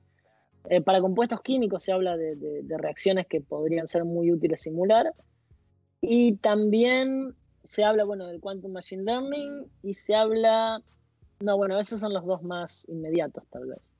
Eh, 0.70 0.82
para 0.82 1.00
compuestos 1.00 1.42
químicos 1.42 1.84
se 1.84 1.92
habla 1.92 2.18
de, 2.18 2.64
reacciones 2.78 3.28
que 3.28 3.42
podrían 3.42 3.88
ser 3.88 4.04
muy 4.06 4.32
útiles 4.32 4.62
simular. 4.62 5.14
Y 6.02 6.36
también 6.38 7.36
se 7.64 7.84
habla, 7.84 8.04
bueno, 8.04 8.28
del 8.28 8.40
Quantum 8.40 8.72
Machine 8.72 9.04
Learning 9.04 9.66
y 9.82 9.94
se 9.94 10.16
habla, 10.16 10.82
no, 11.40 11.58
bueno, 11.58 11.80
esos 11.80 12.00
son 12.00 12.14
los 12.14 12.26
dos 12.26 12.44
más 12.44 12.88
inmediatos 12.90 13.44
tal 13.50 13.68
vez. 13.68 13.92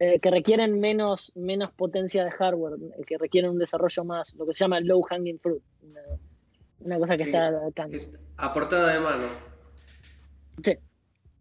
Eh, 0.00 0.20
que 0.20 0.30
requieren 0.30 0.78
menos, 0.78 1.32
menos 1.34 1.72
potencia 1.72 2.24
de 2.24 2.30
hardware, 2.30 2.74
eh, 2.98 3.04
que 3.04 3.18
requieren 3.18 3.50
un 3.50 3.58
desarrollo 3.58 4.04
más, 4.04 4.34
lo 4.34 4.46
que 4.46 4.54
se 4.54 4.60
llama 4.60 4.80
low 4.80 5.02
hanging 5.02 5.40
fruit, 5.40 5.62
una, 5.82 6.00
cosa 6.98 7.16
que 7.16 7.24
está 7.24 7.50
Aportada 8.36 8.92
de 8.92 9.00
mano. 9.00 9.24
Sí. 10.64 10.78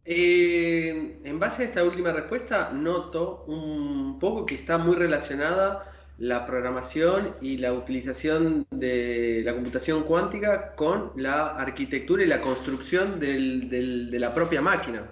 Eh, 0.06 1.20
en 1.24 1.40
base 1.40 1.64
a 1.64 1.66
esta 1.66 1.84
última 1.84 2.14
respuesta, 2.14 2.72
noto 2.74 3.44
un 3.48 4.18
poco 4.20 4.46
que 4.46 4.56
está 4.56 4.78
muy 4.78 4.96
relacionada 4.96 5.94
la 6.18 6.46
programación 6.46 7.36
y 7.42 7.58
la 7.58 7.74
utilización 7.74 8.66
de 8.72 9.42
la 9.46 9.54
computación 9.54 10.04
cuántica 10.04 10.74
con 10.76 11.12
la 11.16 11.48
arquitectura 11.48 12.24
y 12.24 12.28
la 12.28 12.42
construcción 12.42 13.20
de 13.20 14.08
la 14.20 14.34
propia 14.34 14.62
máquina. 14.62 15.12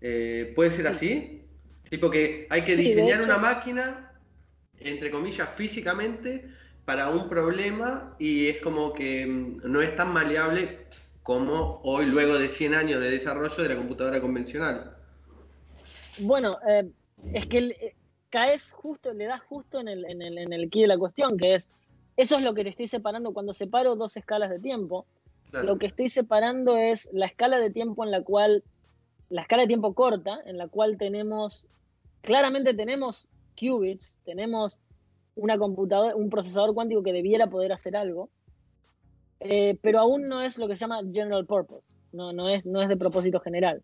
Eh, 0.00 0.52
¿Puede 0.54 0.72
ser 0.72 0.88
así? 0.88 1.46
Tipo 1.88 2.10
que 2.10 2.46
hay 2.50 2.62
que 2.62 2.76
diseñar 2.76 3.22
una 3.22 3.38
máquina, 3.38 4.12
entre 4.80 5.10
comillas, 5.10 5.48
físicamente 5.56 6.50
para 6.84 7.10
un 7.10 7.28
problema 7.28 8.16
y 8.18 8.48
es 8.48 8.60
como 8.60 8.92
que 8.92 9.26
mm, 9.26 9.60
no 9.64 9.80
es 9.80 9.94
tan 9.96 10.12
maleable 10.12 10.86
como 11.22 11.80
hoy, 11.84 12.06
luego 12.06 12.36
de 12.36 12.48
100 12.48 12.74
años 12.74 13.00
de 13.00 13.10
desarrollo 13.10 13.62
de 13.62 13.68
la 13.68 13.76
computadora 13.76 14.20
convencional. 14.20 14.96
Bueno, 16.18 16.58
eh, 16.68 16.90
es 17.32 17.46
que 17.46 17.58
eh, 17.58 17.94
caes 18.28 18.72
justo, 18.72 19.12
le 19.12 19.26
das 19.26 19.42
justo 19.42 19.80
en 19.80 19.88
el, 19.88 20.04
en, 20.04 20.20
el, 20.20 20.38
en 20.38 20.52
el 20.52 20.68
key 20.68 20.82
de 20.82 20.88
la 20.88 20.98
cuestión, 20.98 21.36
que 21.38 21.54
es, 21.54 21.70
eso 22.16 22.36
es 22.36 22.42
lo 22.42 22.54
que 22.54 22.64
te 22.64 22.70
estoy 22.70 22.88
separando 22.88 23.32
cuando 23.32 23.52
separo 23.52 23.94
dos 23.94 24.16
escalas 24.16 24.50
de 24.50 24.58
tiempo. 24.58 25.06
Lo 25.52 25.76
que 25.76 25.86
estoy 25.86 26.08
separando 26.08 26.78
es 26.78 27.10
la 27.12 27.26
escala 27.26 27.58
de 27.58 27.68
tiempo 27.68 28.04
en 28.04 28.10
la 28.10 28.22
cual, 28.22 28.64
la 29.28 29.42
escala 29.42 29.62
de 29.62 29.68
tiempo 29.68 29.92
corta, 29.92 30.40
en 30.46 30.56
la 30.56 30.66
cual 30.66 30.96
tenemos, 30.96 31.68
claramente 32.22 32.72
tenemos 32.72 33.28
qubits, 33.54 34.18
tenemos 34.24 34.80
una 35.34 35.58
computadora, 35.58 36.14
un 36.16 36.30
procesador 36.30 36.74
cuántico 36.74 37.02
que 37.02 37.12
debiera 37.12 37.48
poder 37.48 37.72
hacer 37.72 37.96
algo, 37.96 38.30
eh, 39.40 39.76
pero 39.82 40.00
aún 40.00 40.28
no 40.28 40.42
es 40.42 40.58
lo 40.58 40.68
que 40.68 40.76
se 40.76 40.80
llama 40.80 41.00
general 41.12 41.46
purpose, 41.46 41.96
no, 42.12 42.32
no, 42.32 42.48
es, 42.48 42.64
no 42.64 42.82
es 42.82 42.88
de 42.88 42.96
propósito 42.96 43.40
general. 43.40 43.82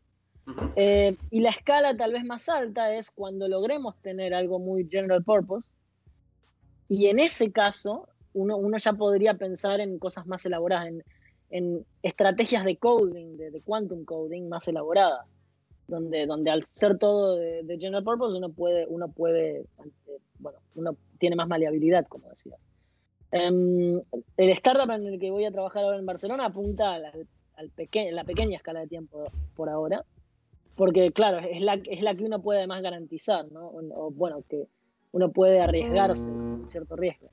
Eh, 0.76 1.16
y 1.30 1.40
la 1.40 1.50
escala 1.50 1.94
tal 1.96 2.12
vez 2.12 2.24
más 2.24 2.48
alta 2.48 2.94
es 2.94 3.10
cuando 3.10 3.48
logremos 3.48 3.96
tener 3.98 4.32
algo 4.32 4.58
muy 4.58 4.88
general 4.88 5.22
purpose, 5.24 5.68
y 6.88 7.06
en 7.06 7.18
ese 7.18 7.52
caso 7.52 8.08
uno, 8.32 8.56
uno 8.56 8.78
ya 8.78 8.92
podría 8.92 9.34
pensar 9.34 9.80
en 9.80 9.98
cosas 9.98 10.26
más 10.26 10.44
elaboradas, 10.46 10.88
en, 10.88 11.04
en 11.50 11.86
estrategias 12.02 12.64
de 12.64 12.76
coding, 12.76 13.36
de, 13.36 13.50
de, 13.50 13.60
quantum 13.60 14.04
coding 14.04 14.48
más 14.48 14.68
elaboradas, 14.68 15.26
donde, 15.86 16.26
donde 16.26 16.50
al 16.50 16.64
ser 16.64 16.98
todo 16.98 17.36
de, 17.36 17.62
de 17.62 17.78
general 17.78 18.04
purpose 18.04 18.36
uno 18.36 18.50
puede, 18.50 18.86
uno 18.86 19.08
puede, 19.08 19.64
bueno, 20.38 20.58
uno 20.74 20.96
tiene 21.18 21.36
más 21.36 21.48
maleabilidad, 21.48 22.06
como 22.06 22.28
decía. 22.28 22.56
Um, 23.30 24.00
el 24.36 24.48
startup 24.50 24.90
en 24.90 25.06
el 25.06 25.20
que 25.20 25.30
voy 25.30 25.44
a 25.44 25.50
trabajar 25.50 25.84
ahora 25.84 25.98
en 25.98 26.06
Barcelona 26.06 26.46
apunta 26.46 26.94
a 26.94 26.98
la, 26.98 27.12
al 27.56 27.70
peque 27.70 28.10
la 28.10 28.24
pequeña 28.24 28.56
escala 28.56 28.80
de 28.80 28.86
tiempo 28.86 29.30
por 29.54 29.68
ahora, 29.68 30.04
porque 30.76 31.12
claro, 31.12 31.38
es 31.38 31.60
la, 31.60 31.74
es 31.74 32.02
la 32.02 32.14
que 32.14 32.24
uno 32.24 32.40
puede 32.40 32.60
además 32.60 32.82
garantizar, 32.82 33.50
¿no? 33.50 33.68
O, 33.68 34.10
bueno, 34.10 34.42
que 34.48 34.66
uno 35.12 35.30
puede 35.30 35.60
arriesgarse, 35.60 36.30
un 36.30 36.70
cierto 36.70 36.96
riesgo. 36.96 37.30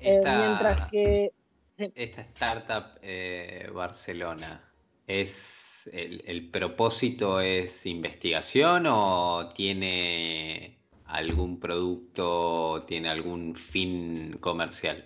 Eh, 0.00 0.16
esta, 0.16 0.38
mientras 0.38 0.90
que... 0.90 1.32
Sí. 1.78 1.92
Esta 1.94 2.20
startup 2.22 2.98
eh, 3.02 3.68
Barcelona, 3.72 4.62
¿es 5.06 5.90
el, 5.92 6.22
el 6.26 6.50
propósito 6.50 7.40
es 7.40 7.84
investigación 7.86 8.86
o 8.86 9.48
tiene 9.54 10.78
algún 11.04 11.60
producto, 11.60 12.84
tiene 12.86 13.08
algún 13.08 13.54
fin 13.56 14.38
comercial? 14.40 15.04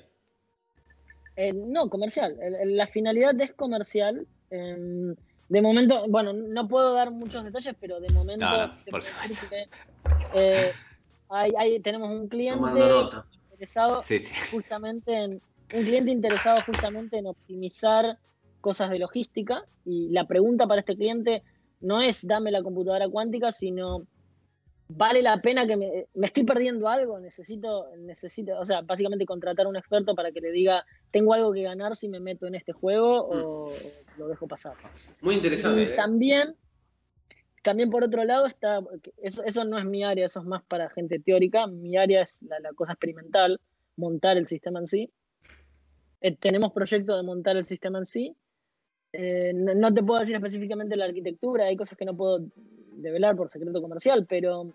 Eh, 1.36 1.52
no, 1.52 1.88
comercial. 1.88 2.36
La 2.64 2.86
finalidad 2.86 3.40
es 3.40 3.52
comercial. 3.52 4.26
Eh, 4.50 5.14
de 5.48 5.62
momento, 5.62 6.04
bueno, 6.08 6.32
no 6.32 6.68
puedo 6.68 6.92
dar 6.92 7.10
muchos 7.10 7.44
detalles, 7.44 7.74
pero 7.80 8.00
de 8.00 8.10
momento 8.10 8.44
no, 8.44 8.66
no, 8.66 8.72
por 8.90 9.00
que, 9.00 9.68
eh, 10.34 10.72
hay, 11.30 11.52
hay, 11.56 11.80
tenemos 11.80 12.10
un 12.10 12.28
cliente 12.28 12.70
interesado 13.50 14.02
sí, 14.04 14.20
sí. 14.20 14.34
justamente 14.50 15.16
en 15.16 15.42
un 15.72 15.84
cliente 15.84 16.10
interesado 16.10 16.60
justamente 16.66 17.18
en 17.18 17.26
optimizar 17.26 18.18
cosas 18.60 18.90
de 18.90 18.98
logística 18.98 19.64
y 19.84 20.10
la 20.10 20.26
pregunta 20.26 20.66
para 20.66 20.80
este 20.80 20.96
cliente 20.96 21.42
no 21.80 22.00
es 22.00 22.26
dame 22.26 22.50
la 22.50 22.62
computadora 22.62 23.08
cuántica, 23.08 23.52
sino 23.52 24.06
vale 24.88 25.22
la 25.22 25.40
pena 25.40 25.66
que 25.66 25.76
me, 25.76 26.06
me, 26.14 26.26
estoy 26.26 26.44
perdiendo 26.44 26.88
algo, 26.88 27.18
necesito, 27.20 27.88
necesito, 27.98 28.58
o 28.58 28.64
sea, 28.64 28.80
básicamente 28.82 29.26
contratar 29.26 29.66
a 29.66 29.68
un 29.68 29.76
experto 29.76 30.14
para 30.14 30.32
que 30.32 30.40
le 30.40 30.50
diga, 30.50 30.84
tengo 31.10 31.34
algo 31.34 31.52
que 31.52 31.62
ganar 31.62 31.94
si 31.94 32.08
me 32.08 32.20
meto 32.20 32.46
en 32.46 32.54
este 32.54 32.72
juego 32.72 33.20
o, 33.20 33.68
mm. 33.68 34.18
lo 34.18 34.28
dejo 34.28 34.48
pasar. 34.48 34.74
Muy 35.20 35.36
interesante. 35.36 35.82
Y 35.82 35.84
¿eh? 35.84 35.94
también, 35.94 36.54
también 37.62 37.90
por 37.90 38.02
otro 38.02 38.24
lado 38.24 38.46
está, 38.46 38.80
eso, 39.18 39.42
eso 39.44 39.64
no 39.64 39.78
es 39.78 39.84
mi 39.84 40.04
área, 40.04 40.26
eso 40.26 40.40
es 40.40 40.46
más 40.46 40.62
para 40.64 40.88
gente 40.90 41.18
teórica, 41.18 41.66
mi 41.66 41.96
área 41.96 42.22
es 42.22 42.40
la, 42.42 42.58
la 42.60 42.72
cosa 42.72 42.92
experimental, 42.92 43.60
montar 43.96 44.38
el 44.38 44.46
sistema 44.46 44.78
en 44.78 44.86
sí. 44.86 45.12
Eh, 46.20 46.34
tenemos 46.36 46.72
proyectos 46.72 47.16
de 47.16 47.22
montar 47.22 47.56
el 47.56 47.64
sistema 47.64 47.98
en 47.98 48.06
sí. 48.06 48.36
Eh, 49.12 49.52
no, 49.54 49.74
no 49.74 49.92
te 49.92 50.02
puedo 50.02 50.20
decir 50.20 50.34
específicamente 50.34 50.96
la 50.96 51.04
arquitectura, 51.04 51.66
hay 51.66 51.76
cosas 51.76 51.96
que 51.96 52.04
no 52.04 52.16
puedo 52.16 52.40
develar 53.02 53.36
por 53.36 53.50
secreto 53.50 53.80
comercial, 53.80 54.26
pero 54.28 54.66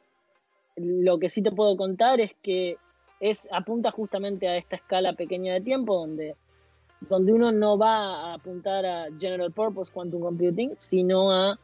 lo 0.75 1.19
que 1.19 1.29
sí 1.29 1.41
te 1.41 1.51
puedo 1.51 1.77
contar 1.77 2.19
es 2.19 2.33
que 2.41 2.77
es, 3.19 3.47
apunta 3.51 3.91
justamente 3.91 4.47
a 4.47 4.57
esta 4.57 4.75
escala 4.75 5.13
pequeña 5.13 5.53
de 5.53 5.61
tiempo 5.61 5.97
donde, 5.97 6.35
donde 7.01 7.31
uno 7.31 7.51
no 7.51 7.77
va 7.77 8.31
a 8.31 8.33
apuntar 8.33 8.85
a 8.85 9.07
General 9.19 9.51
Purpose 9.51 9.91
Quantum 9.91 10.21
Computing, 10.21 10.73
sino 10.77 11.31
a 11.31 11.59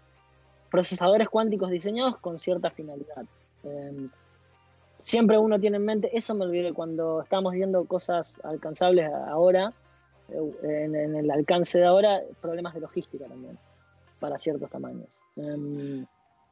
procesadores 0.69 1.27
cuánticos 1.29 1.69
diseñados 1.69 2.17
con 2.17 2.37
cierta 2.37 2.69
finalidad. 2.69 3.25
Eh, 3.63 4.07
siempre 4.99 5.37
uno 5.37 5.59
tiene 5.59 5.77
en 5.77 5.85
mente, 5.85 6.15
eso 6.15 6.35
me 6.35 6.45
olvidé 6.45 6.73
cuando 6.73 7.21
estamos 7.21 7.53
viendo 7.53 7.85
cosas 7.85 8.39
alcanzables 8.43 9.09
ahora, 9.27 9.73
en, 10.61 10.95
el 11.15 11.31
alcance 11.31 11.79
de 11.79 11.85
ahora, 11.85 12.21
problemas 12.39 12.75
de 12.75 12.81
logística 12.81 13.25
también, 13.25 13.57
para 14.19 14.37
ciertos 14.37 14.69
tamaños. 14.69 15.09
Eh, 15.37 16.05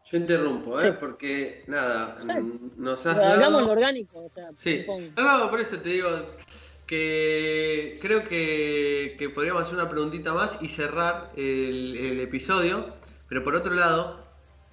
yo 0.10 0.17
interrumpo, 0.17 0.80
¿eh? 0.80 0.84
Sí. 0.84 0.98
Porque, 1.00 1.63
nada, 1.67 2.17
sí. 2.20 2.32
nos 2.78 3.06
has 3.06 3.15
Pero 3.15 3.28
Hagamos 3.28 3.63
lo 3.63 3.72
orgánico, 3.72 4.24
o 4.24 4.30
sea, 4.30 4.50
sí. 4.56 4.86
No, 5.17 5.38
no, 5.38 5.50
por 5.50 5.60
eso 5.60 5.78
te 5.80 5.89
digo 5.89 6.10
que 6.86 8.00
creo 8.02 8.24
que, 8.24 9.17
que, 9.20 9.30
podríamos 9.30 9.63
hacer 9.63 9.76
una 9.76 9.89
preguntita 9.89 10.34
más 10.34 10.58
y 10.62 10.70
cerrar 10.70 11.32
el, 11.36 11.98
el 11.98 12.20
episodio. 12.22 12.93
Pero 13.28 13.43
por 13.43 13.56
otro 13.56 13.74
lado, 13.74 14.24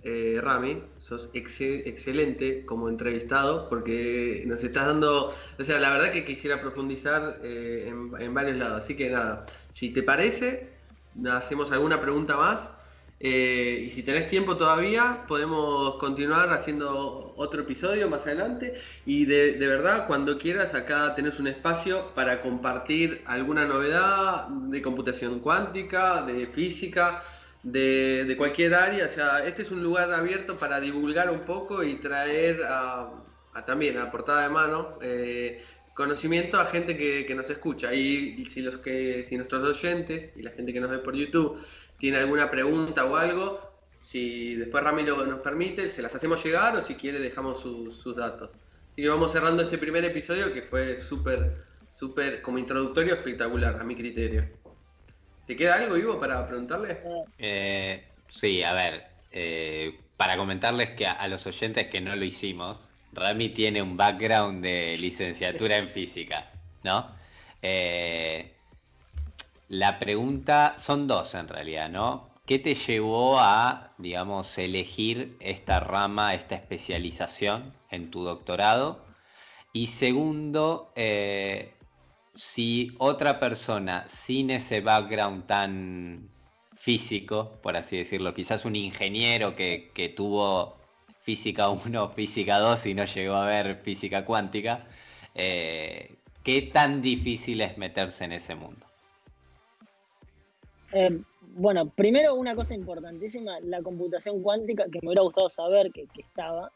eh, 0.04 0.38
Rami, 0.40 0.80
sos 0.98 1.28
ex 1.34 1.60
excelente 1.60 2.64
como 2.64 2.88
entrevistado 2.88 3.68
porque 3.68 4.44
nos 4.46 4.62
estás 4.62 4.86
dando, 4.86 5.34
o 5.58 5.64
sea, 5.64 5.80
la 5.80 5.90
verdad 5.90 6.12
que 6.12 6.24
quisiera 6.24 6.60
profundizar 6.60 7.40
eh, 7.42 7.86
en, 7.88 8.12
en 8.20 8.32
varios 8.32 8.56
lados. 8.58 8.84
Así 8.84 8.94
que 8.94 9.10
nada, 9.10 9.46
si 9.70 9.90
te 9.92 10.04
parece, 10.04 10.70
hacemos 11.28 11.72
alguna 11.72 12.00
pregunta 12.00 12.36
más 12.36 12.70
eh, 13.26 13.86
y 13.86 13.90
si 13.90 14.02
tenés 14.02 14.28
tiempo 14.28 14.58
todavía, 14.58 15.24
podemos 15.26 15.96
continuar 15.96 16.50
haciendo 16.50 17.32
otro 17.38 17.62
episodio 17.62 18.06
más 18.10 18.26
adelante. 18.26 18.74
Y 19.06 19.24
de, 19.24 19.56
verdad, 19.66 20.06
cuando 20.06 20.36
quieras, 20.38 20.74
acá 20.74 21.14
tenés 21.14 21.40
un 21.40 21.46
espacio 21.46 22.14
para 22.14 22.42
compartir 22.42 23.22
alguna 23.24 23.64
novedad 23.64 24.48
de 24.48 24.82
computación 24.82 25.40
cuántica, 25.40 26.20
de 26.20 26.46
física, 26.46 27.22
de, 27.62 28.34
cualquier 28.36 28.74
área. 28.74 29.06
O 29.06 29.08
sea, 29.08 29.42
este 29.46 29.62
es 29.62 29.70
un 29.70 29.82
lugar 29.82 30.12
abierto 30.12 30.58
para 30.58 30.78
divulgar 30.78 31.30
un 31.30 31.40
poco 31.46 31.82
y 31.82 31.94
traer 31.94 32.60
también 33.66 33.96
a 33.96 34.10
portada 34.10 34.42
de 34.42 34.48
mano. 34.50 34.98
Eh, 35.00 35.64
conocimiento 35.94 36.60
a 36.60 36.66
gente 36.66 36.94
que, 36.98 37.24
que 37.24 37.34
nos 37.34 37.48
escucha 37.48 37.94
y, 37.94 38.34
y 38.38 38.44
si 38.46 38.60
los 38.62 38.78
que 38.78 39.24
si 39.28 39.36
nuestros 39.36 39.62
oyentes 39.62 40.30
y 40.36 40.42
la 40.42 40.50
gente 40.50 40.72
que 40.72 40.80
nos 40.80 40.90
ve 40.90 40.98
por 40.98 41.14
YouTube 41.14 41.56
tiene 42.04 42.18
alguna 42.18 42.50
pregunta 42.50 43.06
o 43.06 43.16
algo, 43.16 43.66
si 44.02 44.56
después 44.56 44.84
Ramiro 44.84 45.24
nos 45.24 45.40
permite, 45.40 45.88
se 45.88 46.02
las 46.02 46.14
hacemos 46.14 46.44
llegar 46.44 46.76
o 46.76 46.82
si 46.82 46.96
quiere 46.96 47.18
dejamos 47.18 47.62
su, 47.62 47.92
sus 47.92 48.14
datos. 48.14 48.50
Así 48.92 49.00
que 49.00 49.08
vamos 49.08 49.32
cerrando 49.32 49.62
este 49.62 49.78
primer 49.78 50.04
episodio 50.04 50.52
que 50.52 50.60
fue 50.60 51.00
súper, 51.00 51.64
súper 51.94 52.42
como 52.42 52.58
introductorio 52.58 53.14
espectacular 53.14 53.80
a 53.80 53.84
mi 53.84 53.96
criterio. 53.96 54.46
¿Te 55.46 55.56
queda 55.56 55.76
algo, 55.76 55.96
Ivo, 55.96 56.20
para 56.20 56.46
preguntarle? 56.46 57.00
Eh, 57.38 58.04
sí, 58.30 58.62
a 58.62 58.74
ver, 58.74 59.06
eh, 59.32 59.98
para 60.18 60.36
comentarles 60.36 60.90
que 60.90 61.06
a, 61.06 61.12
a, 61.12 61.26
los 61.26 61.46
oyentes 61.46 61.86
que 61.86 62.02
no 62.02 62.14
lo 62.16 62.24
hicimos, 62.26 62.80
Rami 63.14 63.48
tiene 63.48 63.80
un 63.80 63.96
background 63.96 64.62
de 64.62 64.94
licenciatura 65.00 65.78
en 65.78 65.88
física, 65.88 66.50
¿no? 66.82 67.16
Eh, 67.62 68.54
la 69.68 69.98
pregunta 69.98 70.76
son 70.78 71.06
dos 71.06 71.34
en 71.34 71.48
realidad, 71.48 71.88
¿no? 71.88 72.28
¿Qué 72.46 72.58
te 72.58 72.74
llevó 72.74 73.38
a, 73.38 73.94
digamos, 73.98 74.58
elegir 74.58 75.36
esta 75.40 75.80
rama, 75.80 76.34
esta 76.34 76.56
especialización 76.56 77.72
en 77.90 78.10
tu 78.10 78.22
doctorado? 78.24 79.02
Y 79.72 79.86
segundo, 79.86 80.92
eh, 80.94 81.74
si 82.34 82.94
otra 82.98 83.40
persona 83.40 84.06
sin 84.08 84.50
ese 84.50 84.80
background 84.80 85.46
tan 85.46 86.28
físico, 86.76 87.58
por 87.62 87.76
así 87.76 87.96
decirlo, 87.96 88.34
quizás 88.34 88.64
un 88.66 88.76
ingeniero 88.76 89.56
que, 89.56 90.12
tuvo 90.14 90.76
física 91.22 91.70
1, 91.70 92.08
física 92.14 92.58
2 92.58 92.86
y 92.86 92.94
no 92.94 93.04
llegó 93.06 93.34
a 93.36 93.46
ver 93.46 93.80
física 93.82 94.26
cuántica, 94.26 94.86
eh, 95.34 96.16
¿qué 96.42 96.62
tan 96.62 97.00
difícil 97.00 97.62
es 97.62 97.78
meterse 97.78 98.24
en 98.24 98.32
ese 98.32 98.54
mundo? 98.54 98.86
Eh, 100.94 101.20
bueno, 101.56 101.90
primero 101.90 102.36
una 102.36 102.54
cosa 102.54 102.72
importantísima, 102.72 103.58
la 103.60 103.82
computación 103.82 104.42
cuántica, 104.42 104.84
que 104.84 105.00
me 105.02 105.08
hubiera 105.08 105.22
gustado 105.22 105.48
saber 105.48 105.90
que, 105.90 106.06
estaba. 106.16 106.70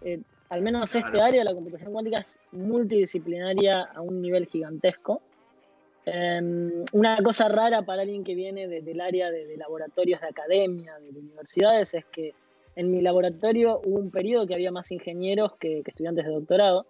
Eh, 0.00 0.20
al 0.48 0.62
menos 0.62 0.94
este 0.94 1.20
área, 1.20 1.44
la 1.44 1.54
computación 1.54 1.92
cuántica 1.92 2.18
es 2.18 2.40
multidisciplinaria 2.50 3.82
a 3.82 4.00
un 4.00 4.20
nivel 4.20 4.46
gigantesco. 4.46 5.22
Em, 6.04 6.84
una 6.92 7.16
cosa 7.22 7.48
rara 7.48 7.82
para 7.82 8.02
alguien 8.02 8.24
que 8.24 8.34
viene 8.34 8.66
desde 8.66 8.90
el 8.90 9.00
área 9.00 9.30
de, 9.30 9.56
laboratorios 9.56 10.20
de 10.20 10.26
academia, 10.26 10.98
de, 10.98 11.10
universidades, 11.10 11.94
es 11.94 12.04
que 12.06 12.34
en 12.74 12.90
mi 12.90 13.00
laboratorio 13.00 13.80
hubo 13.84 14.00
un 14.00 14.10
periodo 14.10 14.46
que 14.46 14.54
había 14.54 14.72
más 14.72 14.90
ingenieros 14.90 15.54
que, 15.54 15.82
estudiantes 15.86 16.26
de 16.26 16.32
doctorado. 16.32 16.84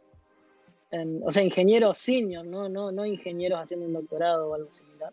Em, 0.90 1.22
o 1.22 1.30
sea, 1.30 1.42
ingenieros 1.42 1.98
senior, 1.98 2.46
¿no? 2.46 2.70
No, 2.70 2.90
no 2.90 3.04
ingenieros 3.04 3.60
haciendo 3.60 3.84
un 3.84 3.92
doctorado 3.92 4.48
o 4.48 4.54
algo 4.54 4.72
similar. 4.72 5.12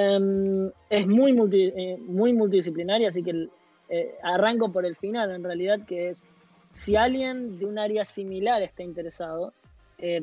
Em, 0.00 0.70
es 0.90 1.06
muy, 1.08 1.32
eh, 1.52 1.98
muy 2.06 2.32
multidisciplinaria, 2.32 3.08
así 3.08 3.22
que 3.24 3.48
eh, 3.88 4.14
arranco 4.22 4.70
por 4.70 4.86
el 4.86 4.94
final, 4.94 5.32
en 5.32 5.42
realidad, 5.42 5.80
que 5.86 6.10
es, 6.10 6.24
si 6.72 6.94
alguien 6.94 7.58
de 7.58 7.66
un 7.66 7.80
área 7.80 8.04
similar 8.04 8.62
está 8.62 8.84
interesado, 8.84 9.52
eh, 9.98 10.22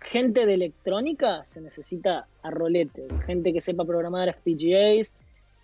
gente 0.00 0.46
de 0.46 0.54
electrónica 0.54 1.44
se 1.46 1.60
necesita 1.60 2.28
a 2.42 2.50
roletes, 2.50 3.20
gente 3.22 3.52
que 3.52 3.60
sepa 3.60 3.84
programar 3.84 4.28
FPGAs, 4.28 5.14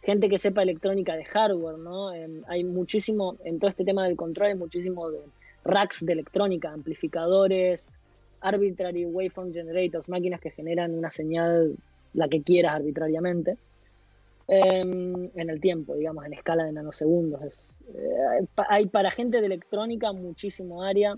gente 0.02 0.28
que 0.28 0.38
sepa 0.38 0.62
electrónica 0.62 1.14
de 1.14 1.24
hardware, 1.24 1.78
¿no? 1.78 2.12
Em, 2.12 2.42
hay 2.48 2.64
muchísimo, 2.64 3.36
en 3.44 3.60
todo 3.60 3.70
este 3.70 3.84
tema 3.84 4.04
del 4.04 4.16
control, 4.16 4.48
hay 4.48 4.56
muchísimo 4.56 5.08
de 5.10 5.20
racks 5.64 6.04
de 6.04 6.14
electrónica, 6.14 6.72
amplificadores, 6.72 7.88
arbitrary 8.40 9.04
waveform 9.04 9.52
generators, 9.52 10.08
máquinas 10.08 10.40
que 10.40 10.50
generan 10.50 10.92
una 10.98 11.12
señal 11.12 11.76
la 12.14 12.28
que 12.28 12.42
quieras 12.42 12.74
arbitrariamente, 12.74 13.56
em, 14.48 15.30
en 15.34 15.50
el 15.50 15.60
tiempo, 15.60 15.94
digamos, 15.94 16.24
en 16.26 16.34
escala 16.34 16.64
de 16.64 16.72
nanosegundos. 16.72 17.66
Eh, 17.94 18.46
hay 18.68 18.86
para 18.86 19.10
gente 19.10 19.40
de 19.40 19.46
electrónica 19.46 20.12
muchísimo 20.12 20.82
área, 20.82 21.16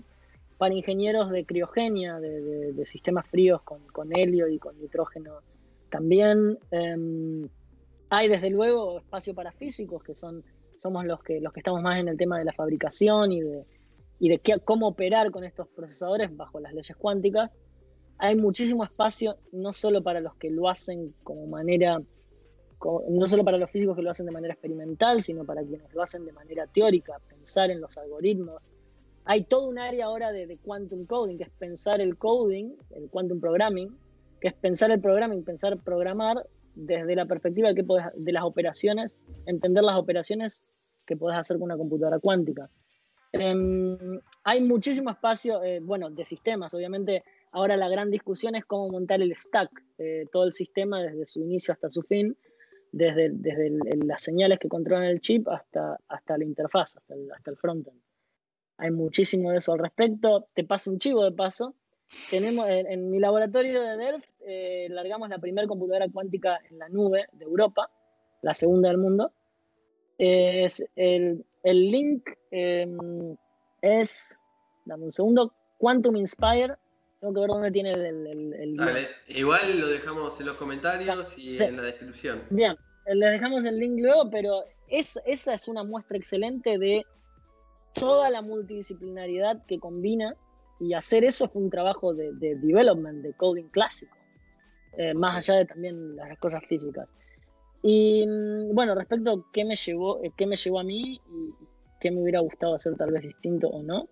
para 0.57 0.73
ingenieros 0.73 1.31
de 1.31 1.45
criogenia, 1.45 2.19
de, 2.19 2.85
sistemas 2.85 3.27
fríos 3.27 3.61
con, 3.61 4.15
helio 4.15 4.47
y 4.47 4.57
con 4.57 4.79
nitrógeno 4.79 5.39
también. 5.89 6.57
Em, 6.71 7.47
hay 8.09 8.27
desde 8.29 8.49
luego 8.49 8.99
espacio 8.99 9.33
para 9.33 9.51
físicos, 9.51 10.03
que 10.03 10.15
son, 10.15 10.43
somos 10.77 11.05
los 11.05 11.21
que, 11.21 11.41
los 11.41 11.51
que 11.51 11.59
estamos 11.59 11.81
más 11.81 11.99
en 11.99 12.07
el 12.07 12.17
tema 12.17 12.37
de 12.37 12.45
la 12.45 12.53
fabricación 12.53 13.31
y 13.31 13.41
de, 13.41 13.65
cómo 14.63 14.87
operar 14.87 15.31
con 15.31 15.43
estos 15.43 15.67
procesadores 15.67 16.35
bajo 16.35 16.59
las 16.59 16.73
leyes 16.73 16.95
cuánticas 16.95 17.51
hay 18.17 18.35
muchísimo 18.35 18.83
espacio, 18.83 19.37
no 19.51 19.73
solo 19.73 20.01
para 20.01 20.21
los 20.21 20.35
que 20.35 20.49
lo 20.49 20.69
hacen 20.69 21.13
como 21.23 21.47
manera, 21.47 22.01
no 23.09 23.27
solo 23.27 23.43
para 23.43 23.57
los 23.57 23.69
físicos 23.71 23.95
que 23.95 24.01
lo 24.01 24.11
hacen 24.11 24.25
de 24.25 24.31
manera 24.31 24.53
experimental, 24.53 25.23
sino 25.23 25.43
para 25.43 25.63
quienes 25.63 25.93
lo 25.93 26.01
hacen 26.01 26.25
de 26.25 26.31
manera 26.31 26.67
teórica, 26.67 27.19
pensar 27.27 27.71
en 27.71 27.81
los 27.81 27.97
algoritmos. 27.97 28.65
Hay 29.25 29.43
todo 29.43 29.67
un 29.67 29.79
área 29.79 30.05
ahora 30.05 30.31
de, 30.31 30.57
quantum 30.57 31.05
coding, 31.05 31.37
que 31.37 31.43
es 31.43 31.49
pensar 31.49 31.99
el 31.99 32.17
coding, 32.17 32.75
el 32.91 33.09
quantum 33.09 33.39
programming, 33.39 33.97
que 34.39 34.49
es 34.49 34.53
pensar 34.53 34.91
el 34.91 35.01
programming, 35.01 35.43
pensar 35.43 35.77
programar 35.79 36.47
desde 36.75 37.15
la 37.15 37.25
perspectiva 37.25 37.73
de, 37.73 37.83
de 38.15 38.31
las 38.31 38.43
operaciones, 38.43 39.17
entender 39.45 39.83
las 39.83 39.95
operaciones 39.95 40.63
que 41.05 41.17
puedes 41.17 41.37
hacer 41.37 41.57
con 41.57 41.63
una 41.63 41.77
computadora 41.77 42.19
cuántica. 42.19 42.69
Em, 43.37 44.19
hay 44.45 44.61
muchísimo 44.61 45.09
espacio, 45.11 45.61
eh, 45.61 45.79
bueno, 45.81 46.09
de 46.09 46.23
sistemas, 46.23 46.73
obviamente 46.73 47.23
Ahora 47.55 47.77
la 47.77 47.87
gran 47.87 48.11
discusión 48.11 48.53
es 48.55 48.65
cómo 48.65 48.89
montar 48.89 49.21
el 49.21 49.33
stack, 49.33 49.71
eh, 49.97 50.25
todo 50.29 50.43
el 50.43 50.51
sistema 50.51 51.01
desde 51.01 51.25
su 51.25 51.39
inicio 51.39 51.73
hasta 51.73 51.89
su 51.89 52.01
fin, 52.01 52.37
desde, 52.91 53.29
desde 53.31 53.71
las 54.03 54.21
señales 54.21 54.59
que 54.59 54.67
controlan 54.67 55.05
el 55.05 55.21
chip 55.21 55.47
hasta, 55.47 55.97
hasta 56.09 56.37
la 56.37 56.43
interfaz, 56.43 56.97
hasta 56.97 57.13
el, 57.13 57.31
hasta 57.31 57.51
el 57.51 57.55
frontend. 57.55 57.97
Hay 58.75 58.91
muchísimo 58.91 59.51
de 59.51 59.59
eso 59.59 59.71
al 59.71 59.79
respecto. 59.79 60.49
Te 60.53 60.65
paso 60.65 60.91
un 60.91 60.99
chivo 60.99 61.23
de 61.23 61.31
paso. 61.31 61.75
Tenemos 62.29 62.67
en, 62.67 63.09
mi 63.09 63.19
laboratorio 63.19 63.81
de 63.81 63.95
Delft, 63.95 64.29
eh, 64.45 64.87
largamos 64.89 65.29
la 65.29 65.39
primera 65.39 65.65
computadora 65.65 66.09
cuántica 66.09 66.59
en 66.69 66.77
la 66.77 66.89
nube 66.89 67.27
de 67.31 67.45
Europa, 67.45 67.89
la 68.41 68.53
segunda 68.53 68.89
del 68.89 68.97
mundo. 68.97 69.31
es 70.17 70.85
el, 70.97 71.45
el, 71.63 71.89
link 71.89 72.27
em, 72.51 73.37
es, 73.81 74.37
dame 74.83 75.05
un 75.05 75.13
segundo, 75.13 75.53
Quantum 75.77 76.17
Inspire 76.17 76.75
tengo 77.25 77.33
que 77.33 77.39
ver 77.39 77.49
dónde 77.49 77.71
tiene 77.71 77.91
el. 77.91 78.75
Vale, 78.77 79.07
igual 79.29 79.79
lo 79.79 79.87
dejamos 79.87 80.39
en 80.39 80.45
los 80.45 80.57
comentarios 80.57 81.37
y 81.37 81.61
en 81.61 81.77
la 81.77 81.81
descripción. 81.81 82.43
Bien, 82.51 82.75
les 83.07 83.31
dejamos 83.31 83.65
el 83.65 83.79
link 83.79 83.99
luego, 83.99 84.29
pero 84.29 84.63
es, 84.87 85.19
esa 85.25 85.55
es 85.55 85.67
una 85.67 85.83
muestra 85.83 86.17
excelente 86.17 86.77
de 86.77 87.03
toda 87.93 88.29
la 88.29 88.41
multidisciplinaridad 88.41 89.65
que 89.65 89.79
combina 89.79 90.35
y 90.79 90.93
hacer 90.93 91.23
eso 91.23 91.47
fue 91.47 91.63
un 91.63 91.69
trabajo 91.69 92.13
de, 92.13 92.33
development, 92.33 93.23
de 93.23 93.33
coding 93.33 93.69
clásico, 93.69 94.15
eh, 94.97 95.13
más 95.13 95.37
allá 95.37 95.59
de 95.59 95.65
también 95.65 96.15
las 96.15 96.37
cosas 96.37 96.63
físicas. 96.67 97.09
Y 97.81 98.25
mm, 98.27 98.75
bueno, 98.75 98.93
respecto 98.93 99.31
a 99.31 99.51
qué 99.51 99.65
me 99.65 99.75
llevó, 99.75 100.21
eh, 100.23 100.31
qué 100.37 100.45
me 100.45 100.57
llevó 100.57 100.79
a 100.79 100.83
mí 100.83 101.13
y 101.15 101.53
qué 101.99 102.11
me 102.11 102.21
hubiera 102.21 102.41
gustado 102.41 102.75
hacer 102.75 102.95
tal 102.97 103.11
vez 103.11 103.23
distinto 103.23 103.69
o 103.69 103.81
no, 103.81 104.09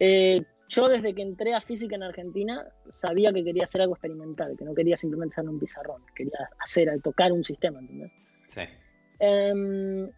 eh, 0.00 0.44
yo 0.74 0.88
desde 0.88 1.14
que 1.14 1.22
entré 1.22 1.54
a 1.54 1.60
física 1.60 1.96
en 1.96 2.02
Argentina 2.02 2.66
sabía 2.90 3.32
que 3.32 3.44
quería 3.44 3.64
hacer 3.64 3.80
algo 3.80 3.94
experimental, 3.94 4.56
que 4.56 4.64
no 4.64 4.74
quería 4.74 4.96
simplemente 4.96 5.32
estar 5.32 5.44
en 5.44 5.50
un 5.50 5.58
pizarrón, 5.58 6.02
quería 6.14 6.48
hacer, 6.58 7.00
tocar 7.02 7.32
un 7.32 7.44
sistema, 7.44 7.78
¿entendés? 7.78 8.12
Sí. 8.48 8.62
Em, 9.18 10.10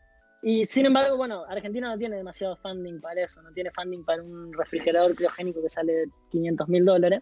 y 0.42 0.64
sin 0.64 0.86
embargo, 0.86 1.16
bueno, 1.16 1.44
Argentina 1.44 1.88
no 1.88 1.98
tiene 1.98 2.16
demasiado 2.16 2.56
funding 2.56 3.00
para 3.00 3.22
eso, 3.22 3.42
no 3.42 3.52
tiene 3.52 3.70
funding 3.70 4.04
para 4.04 4.22
un 4.22 4.52
refrigerador 4.52 5.14
criogénico 5.14 5.62
que 5.62 5.68
sale 5.68 6.06
500 6.30 6.68
mil 6.68 6.84
dólares. 6.84 7.20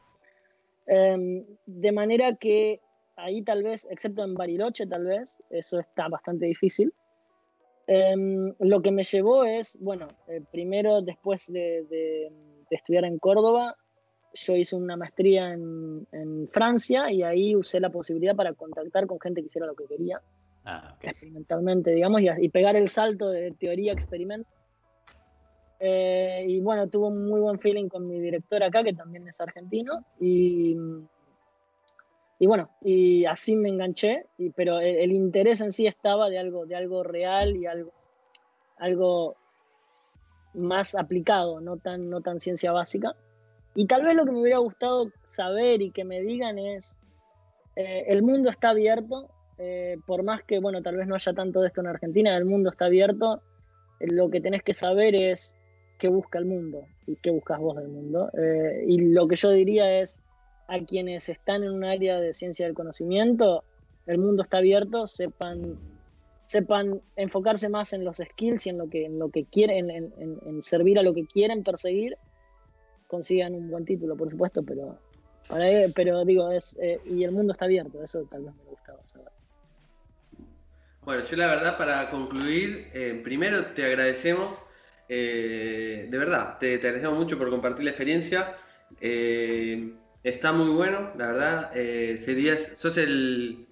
Em, 0.87 1.45
de 1.67 1.93
manera 1.93 2.37
que 2.37 2.81
ahí 3.17 3.43
tal 3.43 3.63
vez, 3.63 3.87
excepto 3.91 4.25
en 4.25 4.35
Bariloche 4.35 4.87
tal 4.87 5.05
vez, 5.05 5.43
eso 5.51 5.81
está 5.81 6.09
bastante 6.09 6.47
difícil. 6.47 6.93
Em, 7.87 8.55
lo 8.61 8.81
que 8.83 8.91
me 8.91 9.05
llevó 9.05 9.45
es, 9.45 9.79
bueno, 9.81 10.09
eh, 10.29 10.41
primero 10.51 11.03
después 11.03 11.53
de 11.53 11.85
de 11.91 12.33
estudiar 12.77 13.05
en 13.05 13.19
Córdoba, 13.19 13.77
yo 14.35 14.57
hice 14.57 14.77
una 14.77 14.97
maestría 14.97 15.53
en, 15.53 16.49
Francia 16.51 17.11
y 17.11 17.23
ahí 17.23 17.57
usé 17.57 17.81
la 17.81 17.91
posibilidad 17.91 18.37
para 18.37 18.53
contactar 18.53 19.07
con 19.07 19.19
gente 19.21 19.41
que 19.41 19.47
hiciera 19.47 19.67
lo 19.67 19.75
que 19.75 19.87
quería, 19.87 20.21
ah, 20.65 20.97
experimentalmente, 21.01 21.91
digamos, 21.93 22.21
y, 22.21 22.49
pegar 22.49 22.77
el 22.77 22.89
salto 22.89 23.31
de 23.31 23.53
teoría 23.53 23.93
a 23.93 23.95
experimento. 23.95 24.49
Eh, 25.81 26.47
y 26.49 26.61
bueno, 26.61 26.89
tuvo 26.89 27.09
un 27.09 27.27
muy 27.27 27.41
buen 27.41 27.59
feeling 27.59 27.89
con 27.89 28.07
mi 28.07 28.21
director 28.21 28.63
acá, 28.63 28.83
que 28.85 28.93
también 28.93 29.27
es 29.27 29.41
argentino, 29.41 30.05
y, 30.21 30.77
y 32.39 32.47
bueno, 32.47 32.71
y 32.81 33.25
así 33.25 33.57
me 33.57 33.69
enganché, 33.69 34.27
y, 34.39 34.51
pero 34.51 34.81
el, 34.81 34.97
el, 34.97 35.13
interés 35.13 35.61
en 35.61 35.73
sí 35.73 35.87
estaba 35.87 36.31
de 36.31 36.39
algo, 36.39 36.67
de 36.67 36.77
algo 36.77 37.03
real 37.03 37.57
y 37.57 37.67
algo, 37.67 37.93
algo 38.77 39.37
más 40.55 40.95
aplicado, 40.95 41.61
no 41.61 41.77
tan, 41.77 42.11
no 42.11 42.21
tan 42.21 42.41
ciencia 42.41 42.73
básica. 42.73 43.15
Y 43.75 43.87
tal 43.87 44.05
vez 44.05 44.15
lo 44.15 44.25
que 44.25 44.33
me 44.33 44.41
hubiera 44.41 44.59
gustado 44.59 45.11
saber 45.25 45.83
y 45.83 45.91
que 45.91 46.05
me 46.05 46.21
digan 46.21 46.59
es, 46.59 46.97
eh, 47.77 48.05
el 48.09 48.23
mundo 48.23 48.51
está 48.51 48.71
abierto, 48.71 49.29
eh, 49.59 49.97
por 50.07 50.23
más 50.23 50.43
que, 50.43 50.61
bueno, 50.61 50.83
tal 50.83 50.97
vez 50.97 51.09
no 51.09 51.15
haya 51.15 51.33
tanto 51.33 51.61
de 51.61 51.69
esto 51.69 51.81
en 51.81 51.89
Argentina, 51.89 52.37
el 52.37 52.45
mundo 52.45 52.71
está 52.71 52.87
abierto, 52.87 53.43
eh, 54.01 54.07
lo 54.07 54.31
que 54.31 54.41
tenés 54.41 54.63
que 54.63 54.75
saber 54.75 55.15
es 55.15 55.57
qué 55.99 56.09
busca 56.09 56.39
el 56.39 56.45
mundo 56.45 56.87
y 57.07 57.17
qué 57.17 57.31
buscas 57.31 57.59
vos 57.59 57.77
del 57.77 57.89
mundo. 57.89 58.31
y 58.87 59.01
lo 59.13 59.27
que 59.29 59.37
yo 59.37 59.51
diría 59.51 60.01
es, 60.01 60.19
a 60.67 60.79
quienes 60.81 61.29
están 61.29 61.63
en 61.63 61.73
un 61.73 61.85
área 61.85 62.21
de 62.21 62.33
ciencia 62.33 62.67
del 62.67 62.75
conocimiento, 62.75 63.65
el 64.07 64.19
mundo 64.19 64.43
está 64.43 64.59
abierto, 64.59 65.07
sepan 65.07 65.79
sepan 66.55 67.03
enfocarse 67.17 67.69
más 67.69 67.93
en 67.95 68.05
los 68.05 68.19
skills 68.19 68.67
y 68.67 68.71
en 68.71 68.79
lo 68.79 68.89
que, 68.89 69.07
en 69.07 69.19
lo 69.19 69.29
que 69.29 69.45
quieren, 69.45 69.91
en, 69.91 70.63
servir 70.63 71.01
a 71.01 71.03
lo 71.03 71.13
que 71.13 71.27
quieren 71.27 71.65
perseguir, 71.65 72.17
consigan 73.09 73.57
un 73.57 73.69
buen 73.69 73.85
título, 73.85 74.17
por 74.17 74.31
supuesto, 74.31 74.63
pero 74.63 74.97
para, 75.49 75.67
pero 75.97 76.25
digo, 76.25 76.53
es, 76.53 76.79
eh, 76.81 77.01
y 77.07 77.25
el 77.25 77.33
mundo 77.33 77.55
está 77.55 77.65
abierto, 77.65 78.01
eso 78.05 78.25
tal 78.31 78.45
vez 78.45 78.55
me 78.55 78.71
gustaba 78.71 79.01
saber. 79.09 79.33
Bueno, 81.03 81.25
yo 81.25 81.37
la 81.37 81.49
verdad 81.49 81.77
para 81.77 82.09
concluir, 82.09 82.89
eh, 82.95 83.21
primero 83.25 83.67
te 83.75 83.85
agradecemos, 83.85 84.57
eh, 85.09 86.07
de 86.09 86.19
verdad, 86.19 86.59
te, 86.59 86.75
agradecemos 86.77 87.19
mucho 87.19 87.37
por 87.37 87.51
compartir 87.51 87.85
la 87.85 87.91
experiencia. 87.91 88.55
está 89.01 90.53
muy 90.53 90.71
bueno, 90.71 91.11
la 91.19 91.27
verdad, 91.27 91.73
serías, 91.73 92.71
sos 92.77 92.97
el, 92.97 93.67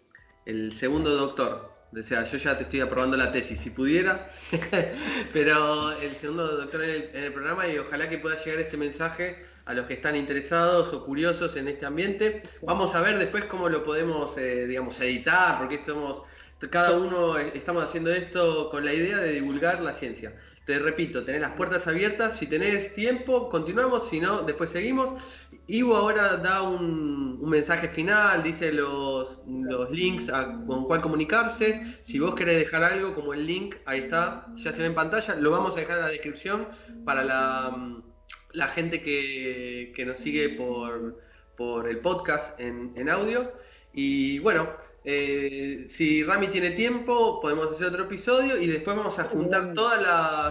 el 0.47 0.73
segundo 0.73 1.11
doctor 1.11 1.72
O 1.99 2.03
sea, 2.03 2.25
yo 2.25 2.39
ya 2.39 2.57
te 2.57 2.65
estoy 2.65 2.81
aprobando 2.81 3.17
la 3.17 3.31
tesis, 3.31 3.61
si 3.61 3.71
pudiera. 3.71 4.31
Pero 5.33 5.93
el 6.01 6.15
segundo 6.15 6.57
doctor 6.57 6.83
en 6.85 7.23
el, 7.23 7.33
programa 7.33 7.69
y 7.69 7.79
ojalá 7.79 8.09
que 8.09 8.19
pueda 8.19 8.43
llegar 8.43 8.61
este 8.61 8.79
mensaje 8.79 9.45
a 9.67 9.75
los 9.75 9.87
que 9.87 9.95
están 9.95 10.17
interesados 10.17 10.93
o 10.95 11.05
curiosos 11.05 11.55
en 11.57 11.69
este 11.69 11.85
ambiente. 11.85 12.43
Vamos 12.63 12.95
a 12.95 13.03
ver 13.03 13.19
después 13.19 13.45
cómo 13.45 13.69
lo 13.69 13.85
podemos, 13.85 14.39
eh, 14.39 14.67
digamos, 14.67 14.99
editar, 15.01 15.59
porque 15.59 15.75
estamos, 15.75 16.23
cada 16.71 16.97
uno 16.97 17.37
estamos 17.37 17.85
haciendo 17.85 18.11
esto 18.11 18.71
con 18.71 18.85
la 18.85 18.95
idea 18.95 19.19
de 19.19 19.33
divulgar 19.33 19.83
la 19.83 19.93
ciencia. 19.93 20.35
Te 20.65 20.79
repito, 20.79 21.25
tenés 21.25 21.41
las 21.41 21.53
puertas 21.53 21.87
abiertas, 21.89 22.39
si 22.39 22.47
tenés 22.47 22.95
tiempo, 22.95 23.49
continuamos, 23.51 24.09
si 24.09 24.21
no, 24.21 24.43
después 24.43 24.71
seguimos. 24.71 25.21
Ivo 25.73 25.97
ahora 25.97 26.37
da 26.37 26.61
un, 26.61 27.41
mensaje 27.49 27.89
final, 27.89 28.43
dice 28.43 28.71
los, 28.73 29.41
los 29.47 29.91
links 29.91 30.31
con 30.67 30.85
cuál 30.85 31.01
comunicarse. 31.01 31.99
Si 32.03 32.19
vos 32.19 32.35
querés 32.35 32.59
dejar 32.59 32.85
algo 32.85 33.15
como 33.15 33.33
el 33.33 33.47
link, 33.47 33.77
ahí 33.87 34.01
está, 34.01 34.47
ya 34.55 34.71
se 34.71 34.81
ve 34.81 34.87
en 34.87 34.95
pantalla, 34.95 35.35
lo 35.37 35.51
vamos 35.51 35.75
a 35.75 35.81
dejar 35.81 35.97
en 35.97 36.03
la 36.05 36.11
descripción 36.11 36.69
para 37.07 37.25
la, 37.25 38.03
la 38.53 38.69
gente 38.69 39.03
que, 39.03 40.05
nos 40.07 40.19
sigue 40.19 40.51
por, 40.51 41.19
por 41.57 41.89
el 41.89 42.01
podcast 42.01 42.61
en, 42.61 42.93
en 42.95 43.09
audio. 43.09 43.51
Y 43.95 44.41
bueno, 44.41 44.69
eh, 45.05 45.87
si 45.89 46.23
Rami 46.23 46.49
tiene 46.49 46.73
tiempo, 46.73 47.41
podemos 47.41 47.73
hacer 47.73 47.87
otro 47.87 48.05
episodio 48.05 48.61
y 48.61 48.67
después 48.67 48.95
vamos 48.95 49.19
a 49.19 49.25
juntar 49.25 49.73
todas 49.73 50.03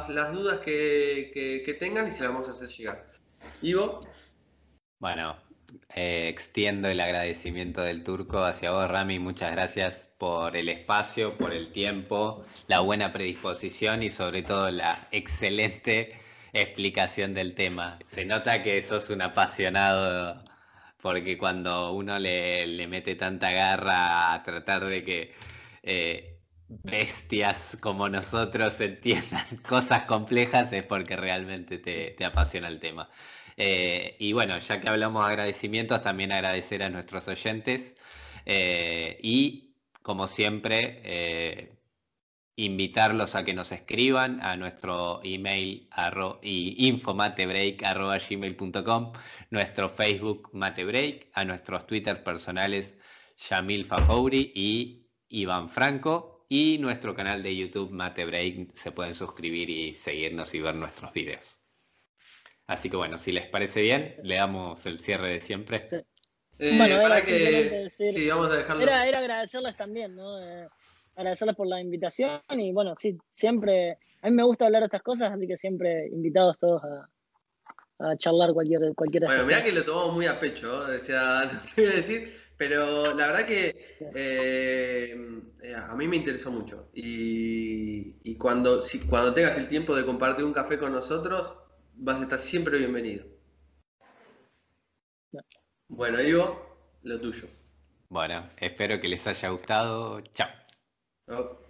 las, 0.09 0.33
dudas 0.33 0.61
que, 0.61 1.77
tengan 1.79 2.07
y 2.07 2.11
se 2.11 2.23
las 2.23 2.33
vamos 2.33 2.49
a 2.49 2.53
hacer 2.53 2.69
llegar. 2.69 3.11
Ivo. 3.61 4.01
Bueno, 5.01 5.35
eh, 5.95 6.27
extiendo 6.29 6.87
el 6.87 6.99
agradecimiento 6.99 7.81
del 7.81 8.03
turco 8.03 8.43
hacia 8.43 8.69
vos, 8.71 8.87
Rami. 8.87 9.17
Muchas 9.17 9.51
gracias 9.51 10.13
por 10.19 10.55
el 10.55 10.69
espacio, 10.69 11.37
por 11.39 11.53
el 11.53 11.71
tiempo, 11.71 12.45
la 12.67 12.81
buena 12.81 13.11
predisposición 13.11 14.03
y 14.03 14.11
sobre 14.11 14.43
todo 14.43 14.69
la 14.69 15.07
excelente 15.11 16.19
explicación 16.53 17.33
del 17.33 17.55
tema. 17.55 17.97
Se 18.05 18.25
nota 18.25 18.61
que 18.61 18.79
sos 18.83 19.09
un 19.09 19.23
apasionado 19.23 20.43
porque 21.01 21.35
cuando 21.35 21.93
uno 21.93 22.19
le, 22.19 22.87
mete 22.87 23.15
tanta 23.15 23.51
garra 23.51 24.33
a 24.33 24.43
tratar 24.43 24.85
de 24.85 25.03
que 25.03 25.33
eh, 25.81 26.31
bestias 26.83 27.77
como 27.81 28.07
nosotros 28.07 28.79
entiendan 28.79 29.45
cosas 29.67 30.03
complejas 30.03 30.71
es 30.73 30.83
porque 30.83 31.15
realmente 31.15 31.79
te, 31.79 32.23
apasiona 32.23 32.67
el 32.67 32.79
tema. 32.79 33.09
Eh, 33.63 34.15
y 34.17 34.33
bueno, 34.33 34.57
ya 34.57 34.81
que 34.81 34.89
hablamos 34.89 35.23
de 35.23 35.29
agradecimientos, 35.29 36.01
también 36.01 36.31
agradecer 36.31 36.81
a 36.81 36.89
nuestros 36.89 37.27
oyentes 37.27 37.95
eh, 38.47 39.19
y 39.21 39.75
como 40.01 40.25
siempre 40.25 41.69
invitarlos 42.55 43.35
a 43.35 43.45
que 43.45 43.53
nos 43.53 43.71
escriban 43.71 44.41
a 44.41 44.57
nuestro 44.57 45.21
email 45.23 45.87
arro, 45.91 46.39
infomatebreak.gmail.com, 46.41 49.13
nuestro 49.51 49.89
Facebook 49.89 50.49
Matebreak, 50.53 51.27
a 51.33 51.45
nuestros 51.45 51.85
Twitter 51.85 52.23
personales 52.23 52.97
Yamil 53.49 53.85
Fajouri 53.85 54.51
y 54.55 55.05
Iván 55.29 55.69
Franco, 55.69 56.47
y 56.49 56.79
nuestro 56.79 57.13
canal 57.13 57.43
de 57.43 57.55
YouTube 57.55 57.91
Matebreak. 57.91 58.73
Se 58.73 58.91
pueden 58.91 59.13
suscribir 59.13 59.69
y 59.69 59.93
seguirnos 59.93 60.51
y 60.55 60.61
ver 60.61 60.73
nuestros 60.75 61.13
videos. 61.13 61.60
Así 62.71 62.89
que 62.89 62.95
bueno, 62.95 63.17
si 63.17 63.33
les 63.33 63.49
parece 63.49 63.81
bien, 63.81 64.15
le 64.23 64.35
damos 64.35 64.85
el 64.85 64.97
cierre 64.99 65.33
de 65.33 65.41
siempre. 65.41 65.87
Eh, 66.57 66.77
bueno, 66.77 67.01
era, 67.01 67.21
que... 67.21 67.89
sí, 67.89 68.29
vamos 68.29 68.47
a 68.47 68.55
dejarlo. 68.55 68.81
Era, 68.81 69.01
agradecerles 69.01 69.75
también, 69.75 70.15
¿no? 70.15 70.41
Eh, 70.41 70.69
agradecerles 71.17 71.57
por 71.57 71.67
la 71.67 71.81
invitación 71.81 72.39
y 72.51 72.71
bueno, 72.71 72.93
sí, 72.95 73.17
siempre, 73.33 73.97
a 74.21 74.29
mí 74.29 74.35
me 74.37 74.43
gusta 74.43 74.67
hablar 74.67 74.83
de 74.83 74.85
estas 74.85 75.03
cosas, 75.03 75.33
así 75.33 75.47
que 75.47 75.57
siempre 75.57 76.07
invitados 76.07 76.57
todos 76.59 76.81
a, 76.83 78.17
charlar 78.17 78.53
cualquier 78.53 78.95
cualquier 78.95 79.25
Bueno, 79.25 79.45
mirá 79.45 79.61
que 79.61 79.73
lo 79.73 79.83
tomamos 79.83 80.13
muy 80.13 80.25
a 80.25 80.39
pecho, 80.39 80.79
o 80.79 81.03
sea, 81.03 81.43
no 81.53 81.59
te 81.75 81.81
voy 81.81 81.91
a 81.91 81.95
decir, 81.95 82.33
pero 82.55 83.13
la 83.15 83.27
verdad 83.27 83.45
que 83.45 83.97
eh, 84.15 85.15
a 85.75 85.93
mí 85.95 86.07
me 86.07 86.15
interesó 86.15 86.51
mucho 86.51 86.89
y, 86.93 88.35
cuando, 88.37 88.81
si, 88.81 88.99
cuando 89.01 89.33
tengas 89.33 89.57
el 89.57 89.67
tiempo 89.67 89.93
de 89.93 90.05
compartir 90.05 90.45
un 90.45 90.53
café 90.53 90.79
con 90.79 90.93
nosotros, 90.93 91.60
vas 92.01 92.19
a 92.19 92.23
estar 92.23 92.39
siempre 92.39 92.79
bienvenido. 92.79 93.25
Bueno, 95.87 96.19
Ivo, 96.21 96.97
lo 97.03 97.19
tuyo. 97.19 97.47
Bueno, 98.09 98.49
espero 98.57 98.99
que 98.99 99.07
les 99.07 99.25
haya 99.27 99.49
gustado. 99.49 100.21
Chao. 100.33 100.49
Oh. 101.27 101.60